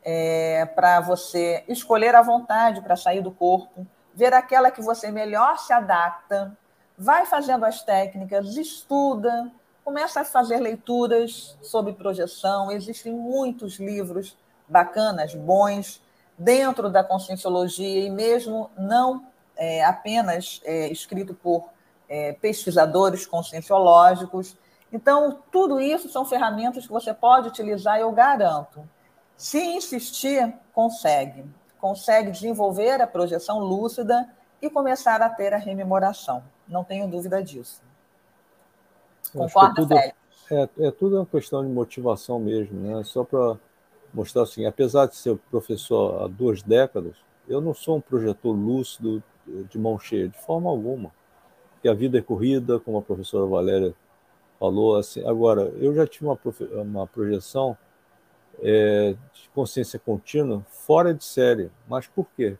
[0.00, 5.58] é, para você escolher à vontade para sair do corpo, ver aquela que você melhor
[5.58, 6.56] se adapta,
[6.96, 9.50] vai fazendo as técnicas, estuda,
[9.90, 12.70] começa a fazer leituras sobre projeção.
[12.70, 14.38] Existem muitos livros
[14.68, 16.00] bacanas, bons,
[16.38, 19.26] dentro da conscienciologia e mesmo não
[19.56, 21.70] é, apenas é, escrito por
[22.08, 24.56] é, pesquisadores conscienciológicos.
[24.92, 28.88] Então, tudo isso são ferramentas que você pode utilizar, eu garanto.
[29.36, 31.44] Se insistir, consegue.
[31.80, 34.28] Consegue desenvolver a projeção lúcida
[34.62, 36.44] e começar a ter a rememoração.
[36.68, 37.89] Não tenho dúvida disso.
[39.32, 40.12] Concorda, tudo, é,
[40.78, 43.02] é tudo uma questão de motivação mesmo, né?
[43.04, 43.56] Só para
[44.12, 47.14] mostrar assim, apesar de ser professor há duas décadas,
[47.48, 51.12] eu não sou um projetor lúcido de mão cheia, de forma alguma
[51.80, 53.94] que a vida é corrida, como a professora Valéria
[54.58, 54.96] falou.
[54.96, 56.38] Assim, agora, eu já tive uma,
[56.82, 57.76] uma projeção
[58.62, 61.70] é, de consciência contínua fora de série.
[61.88, 62.56] Mas por quê?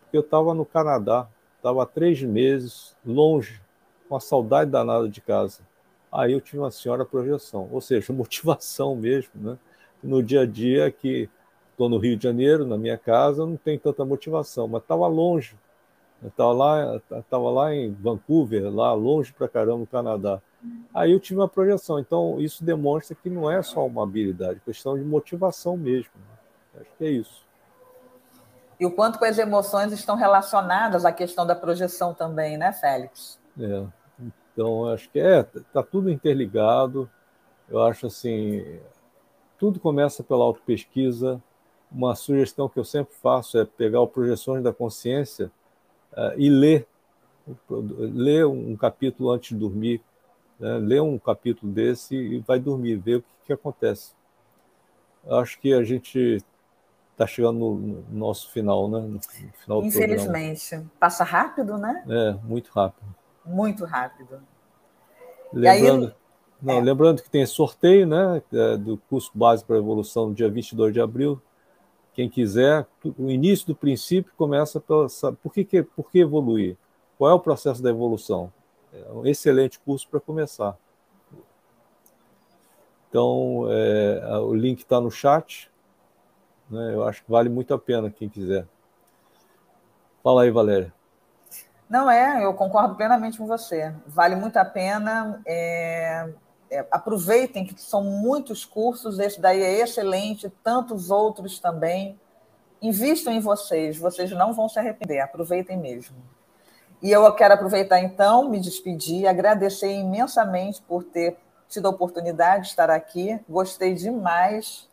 [0.00, 3.60] Porque eu estava no Canadá, estava há três meses, longe,
[4.08, 5.62] com a saudade danada de casa.
[6.10, 9.58] Aí eu tive uma senhora projeção, ou seja, motivação mesmo, né?
[10.02, 11.28] No dia a dia que
[11.72, 15.56] estou no Rio de Janeiro, na minha casa, não tem tanta motivação, mas estava longe,
[16.24, 20.40] estava lá, tava lá em Vancouver, lá longe para caramba no Canadá.
[20.92, 21.98] Aí eu tive uma projeção.
[21.98, 26.10] Então, isso demonstra que não é só uma habilidade, é questão de motivação mesmo.
[26.16, 26.80] Né?
[26.80, 27.46] Acho que é isso.
[28.80, 33.38] E o quanto que as emoções estão relacionadas à questão da projeção também, né, Félix?
[33.58, 33.84] É.
[34.58, 37.08] Então, acho que é, está tudo interligado.
[37.68, 38.80] Eu acho assim,
[39.56, 41.40] tudo começa pela autopesquisa.
[41.92, 45.48] Uma sugestão que eu sempre faço é pegar o Projeções da Consciência
[46.12, 46.88] uh, e ler,
[47.70, 50.02] ler um capítulo antes de dormir,
[50.58, 50.76] né?
[50.78, 54.12] ler um capítulo desse e vai dormir, ver o que, que acontece.
[55.30, 56.42] Acho que a gente
[57.12, 58.98] está chegando no, no, nosso final, né?
[58.98, 59.20] No
[59.52, 60.84] final Infelizmente.
[60.98, 62.02] Passa rápido, né?
[62.08, 63.17] É, muito rápido.
[63.48, 64.42] Muito rápido.
[65.52, 66.14] Lembrando, aí,
[66.60, 66.80] não, é.
[66.80, 71.00] lembrando que tem sorteio né, é, do curso base para evolução no dia 22 de
[71.00, 71.40] abril.
[72.12, 72.86] Quem quiser,
[73.16, 75.06] o início do princípio começa pela.
[75.42, 76.76] Por que, por que evoluir?
[77.16, 78.52] Qual é o processo da evolução?
[78.92, 80.76] É um excelente curso para começar.
[83.08, 85.70] Então, é, o link está no chat.
[86.68, 86.94] Né?
[86.94, 88.66] Eu acho que vale muito a pena quem quiser.
[90.22, 90.92] Fala aí, Valéria.
[91.88, 93.94] Não é, eu concordo plenamente com você.
[94.06, 95.40] Vale muito a pena.
[95.46, 96.28] É,
[96.70, 102.20] é, aproveitem que são muitos cursos, esse daí é excelente, tantos outros também.
[102.80, 106.16] Invistam em vocês, vocês não vão se arrepender, aproveitem mesmo.
[107.00, 112.68] E eu quero aproveitar então, me despedir, agradecer imensamente por ter tido a oportunidade de
[112.68, 113.40] estar aqui.
[113.48, 114.88] Gostei demais.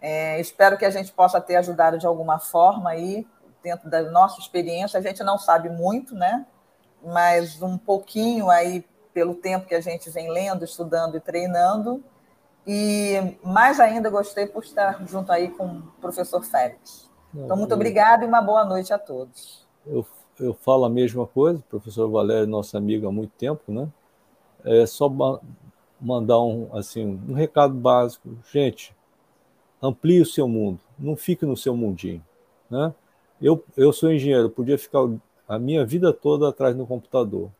[0.00, 3.26] É, espero que a gente possa ter ajudado de alguma forma aí,
[3.64, 5.00] dentro da nossa experiência.
[5.00, 6.46] A gente não sabe muito, né?
[7.02, 12.04] Mas um pouquinho aí pelo tempo que a gente vem lendo, estudando e treinando.
[12.66, 17.10] E mais ainda gostei por estar junto aí com o professor Félix.
[17.34, 19.66] Então, muito obrigada e uma boa noite a todos.
[19.84, 20.06] Eu,
[20.38, 23.88] eu falo a mesma coisa, professor Valério, nosso amigo há muito tempo, né?
[24.64, 25.12] É só
[26.00, 28.30] mandar um, assim, um recado básico.
[28.50, 28.94] Gente,
[29.82, 32.24] amplie o seu mundo, não fique no seu mundinho,
[32.70, 32.94] né?
[33.44, 35.00] Eu, eu sou engenheiro, podia ficar
[35.46, 37.50] a minha vida toda atrás do computador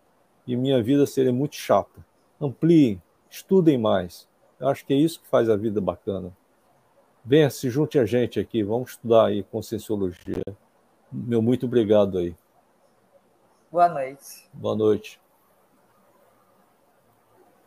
[0.46, 2.02] e minha vida seria muito chata.
[2.40, 4.26] Ampliem, estudem mais.
[4.58, 6.32] Eu acho que é isso que faz a vida bacana.
[7.22, 10.42] venha, se junte a gente aqui, vamos estudar aí Conscienciologia.
[11.12, 12.34] Meu muito obrigado aí.
[13.70, 14.48] Boa noite.
[14.54, 15.20] Boa noite.